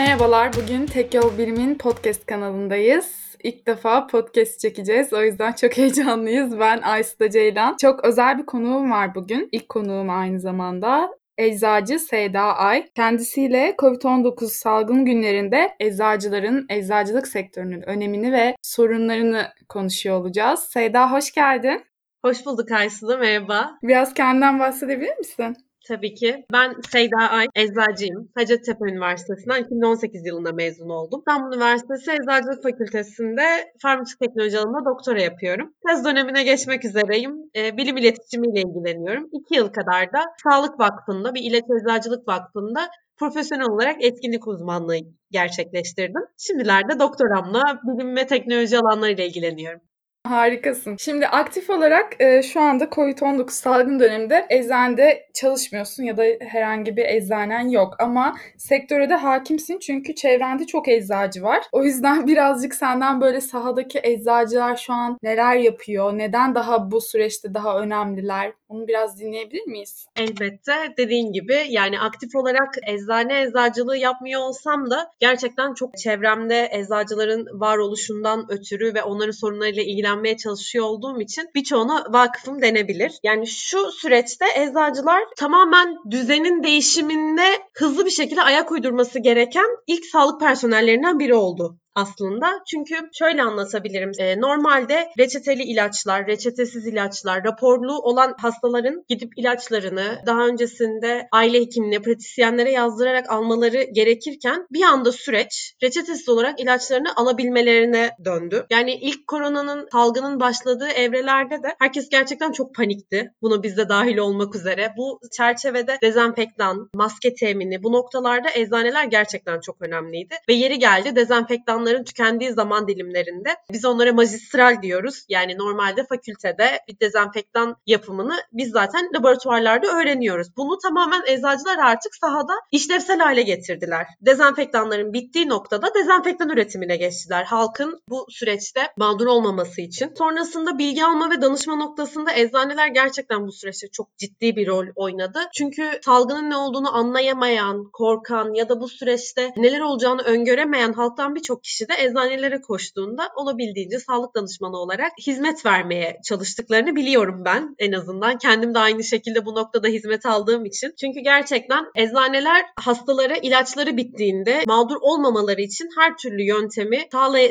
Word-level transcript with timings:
Merhabalar, 0.00 0.52
bugün 0.52 0.86
Tek 0.86 1.14
Yol 1.14 1.38
Bilim'in 1.38 1.74
podcast 1.74 2.26
kanalındayız. 2.26 3.36
İlk 3.44 3.66
defa 3.66 4.06
podcast 4.06 4.60
çekeceğiz. 4.60 5.12
O 5.12 5.22
yüzden 5.22 5.52
çok 5.52 5.76
heyecanlıyız. 5.76 6.58
Ben 6.60 6.80
Aysuda 6.80 7.30
Ceylan. 7.30 7.76
Çok 7.80 8.04
özel 8.04 8.38
bir 8.38 8.46
konuğum 8.46 8.90
var 8.90 9.14
bugün. 9.14 9.48
İlk 9.52 9.68
konuğum 9.68 10.10
aynı 10.10 10.40
zamanda. 10.40 11.10
Eczacı 11.38 11.98
Seyda 11.98 12.40
Ay. 12.40 12.86
Kendisiyle 12.96 13.74
COVID-19 13.78 14.46
salgın 14.46 15.04
günlerinde 15.04 15.76
eczacıların 15.80 16.66
eczacılık 16.68 17.28
sektörünün 17.28 17.82
önemini 17.88 18.32
ve 18.32 18.56
sorunlarını 18.62 19.46
konuşuyor 19.68 20.20
olacağız. 20.20 20.60
Seyda 20.60 21.12
hoş 21.12 21.32
geldin. 21.32 21.84
Hoş 22.24 22.46
bulduk 22.46 22.72
Aysu'da, 22.72 23.16
merhaba. 23.16 23.78
Biraz 23.82 24.14
kendinden 24.14 24.58
bahsedebilir 24.58 25.18
misin? 25.18 25.56
Tabii 25.90 26.14
ki. 26.14 26.46
Ben 26.52 26.74
Seyda 26.92 27.16
Ay, 27.16 27.46
eczacıyım. 27.54 28.28
Hacettepe 28.34 28.84
Üniversitesi'nden 28.90 29.64
2018 29.64 30.26
yılında 30.26 30.52
mezun 30.52 30.88
oldum. 30.88 31.20
İstanbul 31.20 31.56
Üniversitesi 31.56 32.10
Eczacılık 32.10 32.62
Fakültesi'nde 32.62 33.42
farmasik 33.82 34.20
teknoloji 34.20 34.58
alanında 34.58 34.90
doktora 34.90 35.22
yapıyorum. 35.22 35.74
Tez 35.88 36.04
dönemine 36.04 36.44
geçmek 36.44 36.84
üzereyim. 36.84 37.34
E, 37.56 37.76
bilim 37.76 37.96
iletişimiyle 37.96 38.60
ilgileniyorum. 38.60 39.28
İki 39.32 39.54
yıl 39.54 39.68
kadar 39.68 40.12
da 40.12 40.24
Sağlık 40.42 40.80
Vakfı'nda, 40.80 41.34
bir 41.34 41.42
ilaç 41.42 41.64
eczacılık 41.80 42.28
vakfında 42.28 42.80
profesyonel 43.16 43.66
olarak 43.66 44.04
etkinlik 44.04 44.48
uzmanlığı 44.48 44.96
gerçekleştirdim. 45.30 46.22
Şimdilerde 46.38 46.98
doktoramla 46.98 47.80
bilim 47.84 48.16
ve 48.16 48.26
teknoloji 48.26 48.78
alanlarıyla 48.78 49.24
ilgileniyorum. 49.24 49.80
Harikasın. 50.26 50.96
Şimdi 50.96 51.26
aktif 51.26 51.70
olarak 51.70 52.20
e, 52.20 52.42
şu 52.42 52.60
anda 52.60 52.84
COVID-19 52.84 53.50
salgın 53.50 54.00
döneminde 54.00 54.46
eczanede 54.50 55.28
çalışmıyorsun 55.34 56.02
ya 56.02 56.16
da 56.16 56.24
herhangi 56.40 56.96
bir 56.96 57.04
eczanen 57.04 57.68
yok 57.68 57.94
ama 57.98 58.36
sektöre 58.56 59.10
de 59.10 59.14
hakimsin 59.14 59.78
çünkü 59.78 60.14
çevrende 60.14 60.66
çok 60.66 60.88
eczacı 60.88 61.42
var. 61.42 61.64
O 61.72 61.84
yüzden 61.84 62.26
birazcık 62.26 62.74
senden 62.74 63.20
böyle 63.20 63.40
sahadaki 63.40 64.00
eczacılar 64.02 64.76
şu 64.76 64.92
an 64.92 65.18
neler 65.22 65.56
yapıyor, 65.56 66.18
neden 66.18 66.54
daha 66.54 66.90
bu 66.90 67.00
süreçte 67.00 67.54
daha 67.54 67.78
önemliler 67.78 68.52
onu 68.68 68.88
biraz 68.88 69.20
dinleyebilir 69.20 69.66
miyiz? 69.66 70.06
Elbette 70.16 70.94
dediğin 70.96 71.32
gibi 71.32 71.56
yani 71.68 72.00
aktif 72.00 72.34
olarak 72.34 72.74
eczane 72.86 73.42
eczacılığı 73.42 73.96
yapmıyor 73.96 74.40
olsam 74.40 74.90
da 74.90 75.10
gerçekten 75.20 75.74
çok 75.74 75.98
çevremde 75.98 76.68
eczacıların 76.72 77.46
varoluşundan 77.60 78.46
ötürü 78.48 78.94
ve 78.94 79.02
onların 79.02 79.30
sorunlarıyla 79.30 79.82
ilgilenmeye 80.10 80.36
çalışıyor 80.36 80.84
olduğum 80.84 81.20
için 81.20 81.44
birçoğuna 81.54 82.04
vakıfım 82.08 82.62
denebilir. 82.62 83.12
Yani 83.22 83.46
şu 83.46 83.92
süreçte 83.92 84.44
eczacılar 84.56 85.22
tamamen 85.36 85.96
düzenin 86.10 86.62
değişiminde 86.62 87.44
hızlı 87.74 88.06
bir 88.06 88.10
şekilde 88.10 88.42
ayak 88.42 88.72
uydurması 88.72 89.18
gereken 89.18 89.66
ilk 89.86 90.04
sağlık 90.04 90.40
personellerinden 90.40 91.18
biri 91.18 91.34
oldu 91.34 91.79
aslında. 92.00 92.62
Çünkü 92.70 92.94
şöyle 93.18 93.42
anlatabilirim. 93.42 94.12
E, 94.18 94.40
normalde 94.40 95.08
reçeteli 95.18 95.62
ilaçlar, 95.62 96.26
reçetesiz 96.26 96.86
ilaçlar, 96.86 97.44
raporlu 97.44 97.98
olan 97.98 98.34
hastaların 98.38 99.04
gidip 99.08 99.38
ilaçlarını 99.38 100.18
daha 100.26 100.46
öncesinde 100.46 101.28
aile 101.32 101.60
hekimine, 101.60 102.02
pratisyenlere 102.02 102.70
yazdırarak 102.70 103.30
almaları 103.30 103.82
gerekirken 103.82 104.66
bir 104.72 104.82
anda 104.82 105.12
süreç 105.12 105.74
reçetesiz 105.82 106.28
olarak 106.28 106.60
ilaçlarını 106.60 107.16
alabilmelerine 107.16 108.10
döndü. 108.24 108.66
Yani 108.70 108.94
ilk 108.94 109.26
koronanın 109.26 109.88
salgının 109.92 110.40
başladığı 110.40 110.88
evrelerde 110.88 111.62
de 111.62 111.74
herkes 111.78 112.08
gerçekten 112.08 112.52
çok 112.52 112.74
panikti. 112.74 113.32
Buna 113.42 113.62
biz 113.62 113.76
de 113.76 113.88
dahil 113.88 114.18
olmak 114.18 114.54
üzere. 114.54 114.92
Bu 114.96 115.20
çerçevede 115.36 115.98
dezenfektan, 116.02 116.90
maske 116.94 117.34
temini 117.34 117.82
bu 117.82 117.92
noktalarda 117.92 118.48
eczaneler 118.54 119.04
gerçekten 119.04 119.60
çok 119.60 119.82
önemliydi. 119.82 120.34
Ve 120.48 120.54
yeri 120.54 120.78
geldi 120.78 121.16
dezenfektanları 121.16 121.89
onların 121.90 122.04
tükendiği 122.04 122.52
zaman 122.52 122.88
dilimlerinde 122.88 123.56
biz 123.72 123.84
onlara 123.84 124.12
magistral 124.12 124.82
diyoruz. 124.82 125.24
Yani 125.28 125.58
normalde 125.58 126.06
fakültede 126.06 126.80
bir 126.88 127.00
dezenfektan 127.00 127.76
yapımını 127.86 128.34
biz 128.52 128.70
zaten 128.70 129.08
laboratuvarlarda 129.16 129.86
öğreniyoruz. 129.86 130.56
Bunu 130.56 130.78
tamamen 130.78 131.22
eczacılar 131.26 131.78
artık 131.78 132.14
sahada 132.14 132.52
işlevsel 132.72 133.18
hale 133.18 133.42
getirdiler. 133.42 134.06
Dezenfektanların 134.20 135.12
bittiği 135.12 135.48
noktada 135.48 135.94
dezenfektan 135.94 136.48
üretimine 136.48 136.96
geçtiler. 136.96 137.44
Halkın 137.44 138.00
bu 138.08 138.26
süreçte 138.28 138.80
mağdur 138.96 139.26
olmaması 139.26 139.80
için. 139.80 140.12
Sonrasında 140.18 140.78
bilgi 140.78 141.04
alma 141.04 141.30
ve 141.30 141.42
danışma 141.42 141.76
noktasında 141.76 142.32
eczaneler 142.34 142.88
gerçekten 142.88 143.46
bu 143.46 143.52
süreçte 143.52 143.88
çok 143.92 144.18
ciddi 144.18 144.56
bir 144.56 144.66
rol 144.66 144.86
oynadı. 144.96 145.40
Çünkü 145.54 145.90
salgının 146.04 146.50
ne 146.50 146.56
olduğunu 146.56 146.96
anlayamayan, 146.96 147.90
korkan 147.92 148.54
ya 148.54 148.68
da 148.68 148.80
bu 148.80 148.88
süreçte 148.88 149.52
neler 149.56 149.80
olacağını 149.80 150.22
öngöremeyen 150.22 150.92
halktan 150.92 151.34
birçok 151.34 151.64
kişi 151.70 151.88
de 151.88 151.94
eczanelere 151.98 152.60
koştuğunda 152.60 153.28
olabildiğince 153.36 153.98
sağlık 153.98 154.34
danışmanı 154.34 154.76
olarak 154.76 155.12
hizmet 155.26 155.66
vermeye 155.66 156.20
çalıştıklarını 156.28 156.96
biliyorum 156.96 157.42
ben 157.44 157.74
en 157.78 157.92
azından. 157.92 158.38
Kendim 158.38 158.74
de 158.74 158.78
aynı 158.78 159.04
şekilde 159.04 159.46
bu 159.46 159.54
noktada 159.54 159.88
hizmet 159.88 160.26
aldığım 160.26 160.64
için. 160.64 160.94
Çünkü 161.00 161.20
gerçekten 161.20 161.84
eczaneler 161.94 162.64
hastalara 162.76 163.36
ilaçları 163.36 163.96
bittiğinde 163.96 164.62
mağdur 164.66 164.96
olmamaları 165.00 165.60
için 165.60 165.88
her 165.98 166.16
türlü 166.16 166.42
yöntemi 166.42 166.98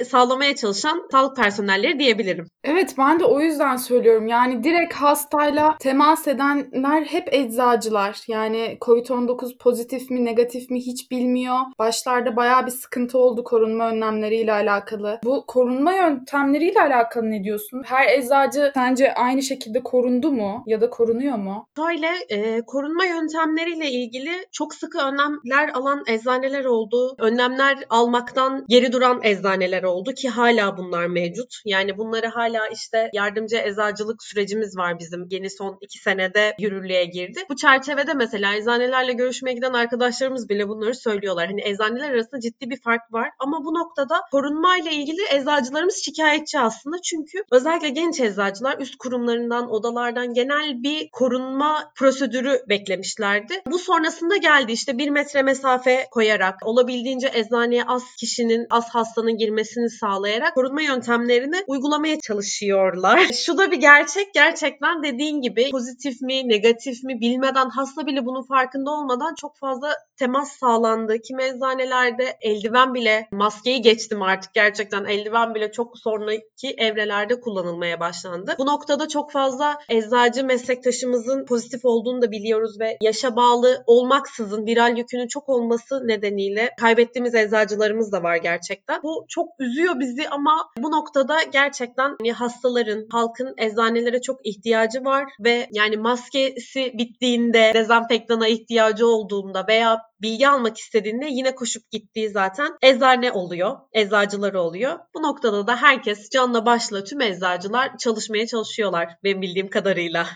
sağlamaya 0.05 0.55
çalışan 0.55 1.07
sağlık 1.11 1.35
personelleri 1.35 1.99
diyebilirim. 1.99 2.45
Evet 2.63 2.95
ben 2.97 3.19
de 3.19 3.25
o 3.25 3.39
yüzden 3.39 3.75
söylüyorum. 3.75 4.27
Yani 4.27 4.63
direkt 4.63 4.93
hastayla 4.93 5.77
temas 5.79 6.27
edenler 6.27 7.01
hep 7.01 7.33
eczacılar. 7.33 8.19
Yani 8.27 8.77
COVID-19 8.81 9.57
pozitif 9.57 10.09
mi 10.09 10.25
negatif 10.25 10.69
mi 10.69 10.79
hiç 10.79 11.11
bilmiyor. 11.11 11.57
Başlarda 11.79 12.35
bayağı 12.35 12.65
bir 12.65 12.71
sıkıntı 12.71 13.17
oldu 13.17 13.43
korunma 13.43 13.91
önlemleriyle 14.09 14.53
alakalı. 14.53 15.19
Bu 15.23 15.43
korunma 15.47 15.93
yöntemleriyle 15.93 16.81
alakalı 16.81 17.31
ne 17.31 17.43
diyorsun? 17.43 17.83
Her 17.85 18.17
eczacı 18.17 18.71
sence 18.73 19.13
aynı 19.13 19.43
şekilde 19.43 19.83
korundu 19.83 20.31
mu 20.31 20.63
ya 20.65 20.81
da 20.81 20.89
korunuyor 20.89 21.37
mu? 21.37 21.67
Şöyle 21.77 22.07
e, 22.29 22.61
korunma 22.61 23.05
yöntemleriyle 23.05 23.91
ilgili 23.91 24.31
çok 24.51 24.73
sıkı 24.73 24.99
önlemler 24.99 25.69
alan 25.73 26.03
eczaneler 26.07 26.65
oldu. 26.65 27.15
Önlemler 27.19 27.77
almaktan 27.89 28.65
geri 28.69 28.91
duran 28.91 29.19
eczaneler 29.23 29.83
oldu 29.83 30.13
ki 30.13 30.29
hala 30.29 30.77
bunlar 30.77 31.07
mevcut. 31.07 31.53
Yani 31.65 31.97
bunları 31.97 32.27
hala 32.27 32.67
işte 32.67 33.09
yardımcı 33.13 33.57
eczacılık 33.57 34.23
sürecimiz 34.23 34.77
var 34.77 34.99
bizim 34.99 35.27
yeni 35.31 35.49
son 35.49 35.77
iki 35.81 35.99
senede 35.99 36.55
yürürlüğe 36.59 37.05
girdi. 37.05 37.39
Bu 37.49 37.55
çerçevede 37.55 38.13
mesela 38.13 38.55
eczanelerle 38.55 39.13
görüşmeye 39.13 39.53
giden 39.53 39.73
arkadaşlarımız 39.73 40.49
bile 40.49 40.67
bunları 40.67 40.95
söylüyorlar. 40.95 41.47
Hani 41.47 41.61
eczaneler 41.61 42.09
arasında 42.09 42.39
ciddi 42.39 42.69
bir 42.69 42.81
fark 42.81 43.13
var 43.13 43.29
ama 43.39 43.65
bu 43.65 43.73
noktada 43.99 44.21
korunma 44.31 44.77
ile 44.77 44.91
ilgili 44.91 45.21
eczacılarımız 45.31 45.95
şikayetçi 46.05 46.59
aslında. 46.59 46.97
Çünkü 47.01 47.43
özellikle 47.51 47.89
genç 47.89 48.19
eczacılar 48.19 48.79
üst 48.79 48.95
kurumlarından, 48.95 49.71
odalardan 49.71 50.33
genel 50.33 50.83
bir 50.83 51.09
korunma 51.11 51.91
prosedürü 51.95 52.61
beklemişlerdi. 52.69 53.61
Bu 53.71 53.79
sonrasında 53.79 54.37
geldi 54.37 54.71
işte 54.71 54.97
bir 54.97 55.09
metre 55.09 55.41
mesafe 55.41 56.07
koyarak, 56.11 56.55
olabildiğince 56.65 57.31
eczaneye 57.33 57.83
az 57.83 58.03
kişinin, 58.19 58.67
az 58.69 58.89
hastanın 58.89 59.37
girmesini 59.37 59.89
sağlayarak 59.89 60.55
korunma 60.55 60.81
yöntemlerini 60.81 61.63
uygulamaya 61.67 62.19
çalışıyorlar. 62.19 63.19
Şu 63.45 63.57
da 63.57 63.71
bir 63.71 63.77
gerçek. 63.77 64.33
Gerçekten 64.33 65.03
dediğin 65.03 65.41
gibi 65.41 65.69
pozitif 65.71 66.21
mi, 66.21 66.49
negatif 66.49 67.03
mi 67.03 67.19
bilmeden 67.21 67.69
hasta 67.69 68.05
bile 68.05 68.25
bunun 68.25 68.43
farkında 68.43 68.91
olmadan 68.91 69.35
çok 69.35 69.57
fazla 69.57 69.93
temas 70.17 70.51
sağlandı. 70.51 71.17
Kim 71.27 71.39
eczanelerde 71.39 72.37
eldiven 72.41 72.93
bile 72.93 73.27
maskeyi 73.31 73.81
geçtim 73.89 74.21
artık 74.21 74.53
gerçekten 74.53 75.05
eldiven 75.05 75.55
bile 75.55 75.71
çok 75.71 75.99
sonraki 75.99 76.69
evrelerde 76.77 77.39
kullanılmaya 77.39 77.99
başlandı. 77.99 78.55
Bu 78.59 78.65
noktada 78.65 79.07
çok 79.07 79.31
fazla 79.31 79.77
eczacı 79.89 80.43
meslektaşımızın 80.43 81.45
pozitif 81.45 81.85
olduğunu 81.85 82.21
da 82.21 82.31
biliyoruz 82.31 82.79
ve 82.79 82.97
yaşa 83.01 83.35
bağlı 83.35 83.83
olmaksızın 83.87 84.65
viral 84.65 84.97
yükünün 84.97 85.27
çok 85.27 85.49
olması 85.49 86.07
nedeniyle 86.07 86.69
kaybettiğimiz 86.79 87.35
eczacılarımız 87.35 88.11
da 88.11 88.23
var 88.23 88.35
gerçekten. 88.35 89.03
Bu 89.03 89.25
çok 89.29 89.47
üzüyor 89.59 89.99
bizi 89.99 90.29
ama 90.29 90.69
bu 90.77 90.91
noktada 90.91 91.43
gerçekten 91.43 92.15
hani 92.19 92.31
hastaların, 92.31 93.07
halkın 93.11 93.53
eczanelere 93.57 94.21
çok 94.21 94.45
ihtiyacı 94.45 95.05
var 95.05 95.25
ve 95.39 95.67
yani 95.71 95.97
maskesi 95.97 96.93
bittiğinde, 96.97 97.71
dezenfektana 97.73 98.47
ihtiyacı 98.47 99.07
olduğunda 99.07 99.65
veya 99.67 100.08
bilgi 100.21 100.49
almak 100.49 100.77
istediğinde 100.77 101.25
yine 101.29 101.55
koşup 101.55 101.91
gittiği 101.91 102.29
zaten 102.29 102.71
eczane 102.81 103.31
oluyor, 103.31 103.77
eczacıları 103.93 104.61
oluyor. 104.61 104.99
Bu 105.15 105.23
noktada 105.23 105.67
da 105.67 105.75
herkes 105.75 106.29
canla 106.29 106.65
başla 106.65 107.03
tüm 107.03 107.21
eczacılar 107.21 107.97
çalışmaya 107.97 108.47
çalışıyorlar 108.47 109.15
benim 109.23 109.41
bildiğim 109.41 109.69
kadarıyla. 109.69 110.27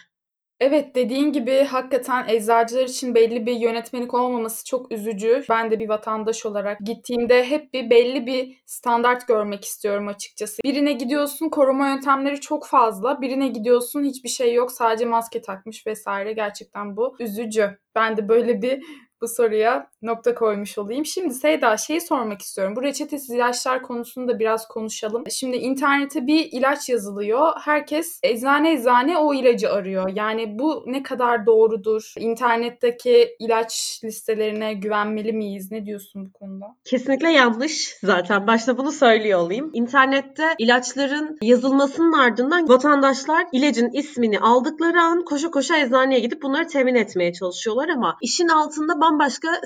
Evet 0.59 0.95
dediğin 0.95 1.31
gibi 1.31 1.63
hakikaten 1.63 2.25
eczacılar 2.27 2.83
için 2.83 3.15
belli 3.15 3.45
bir 3.45 3.55
yönetmelik 3.55 4.13
olmaması 4.13 4.65
çok 4.65 4.91
üzücü. 4.91 5.43
Ben 5.49 5.71
de 5.71 5.79
bir 5.79 5.89
vatandaş 5.89 6.45
olarak 6.45 6.79
gittiğimde 6.79 7.45
hep 7.45 7.73
bir 7.73 7.89
belli 7.89 8.25
bir 8.25 8.61
standart 8.65 9.27
görmek 9.27 9.65
istiyorum 9.65 10.07
açıkçası. 10.07 10.63
Birine 10.63 10.93
gidiyorsun 10.93 11.49
koruma 11.49 11.87
yöntemleri 11.87 12.41
çok 12.41 12.67
fazla. 12.67 13.21
Birine 13.21 13.47
gidiyorsun 13.47 14.03
hiçbir 14.03 14.29
şey 14.29 14.53
yok 14.53 14.71
sadece 14.71 15.05
maske 15.05 15.41
takmış 15.41 15.87
vesaire. 15.87 16.33
Gerçekten 16.33 16.97
bu 16.97 17.15
üzücü. 17.19 17.77
Ben 17.95 18.17
de 18.17 18.29
böyle 18.29 18.61
bir 18.61 18.83
bu 19.23 19.27
soruya 19.27 19.87
nokta 20.01 20.35
koymuş 20.35 20.77
olayım. 20.77 21.05
Şimdi 21.05 21.33
Seyda 21.33 21.77
şeyi 21.77 22.01
sormak 22.01 22.41
istiyorum. 22.41 22.75
Bu 22.75 22.83
reçetesiz 22.83 23.29
ilaçlar 23.29 23.81
konusunu 23.81 24.27
da 24.27 24.39
biraz 24.39 24.67
konuşalım. 24.67 25.23
Şimdi 25.31 25.57
internete 25.57 26.27
bir 26.27 26.49
ilaç 26.51 26.89
yazılıyor. 26.89 27.53
Herkes 27.61 28.19
eczane 28.23 28.73
eczane 28.73 29.17
o 29.17 29.33
ilacı 29.33 29.71
arıyor. 29.71 30.09
Yani 30.15 30.59
bu 30.59 30.83
ne 30.87 31.03
kadar 31.03 31.45
doğrudur? 31.45 32.13
İnternetteki 32.17 33.35
ilaç 33.39 34.01
listelerine 34.03 34.73
güvenmeli 34.73 35.33
miyiz? 35.33 35.71
Ne 35.71 35.85
diyorsun 35.85 36.25
bu 36.25 36.31
konuda? 36.39 36.65
Kesinlikle 36.85 37.31
yanlış. 37.31 37.95
Zaten 38.03 38.47
başta 38.47 38.77
bunu 38.77 38.91
söylüyor 38.91 39.39
olayım. 39.39 39.69
İnternette 39.73 40.43
ilaçların 40.59 41.37
yazılmasının 41.41 42.13
ardından 42.13 42.69
vatandaşlar 42.69 43.45
ilacın 43.51 43.89
ismini 43.93 44.39
aldıkları 44.39 45.01
an 45.01 45.25
koşa 45.25 45.51
koşa 45.51 45.77
eczaneye 45.77 46.19
gidip 46.19 46.41
bunları 46.41 46.67
temin 46.67 46.95
etmeye 46.95 47.33
çalışıyorlar 47.33 47.89
ama 47.89 48.17
işin 48.21 48.47
altında 48.47 49.01
bambaşka 49.01 49.12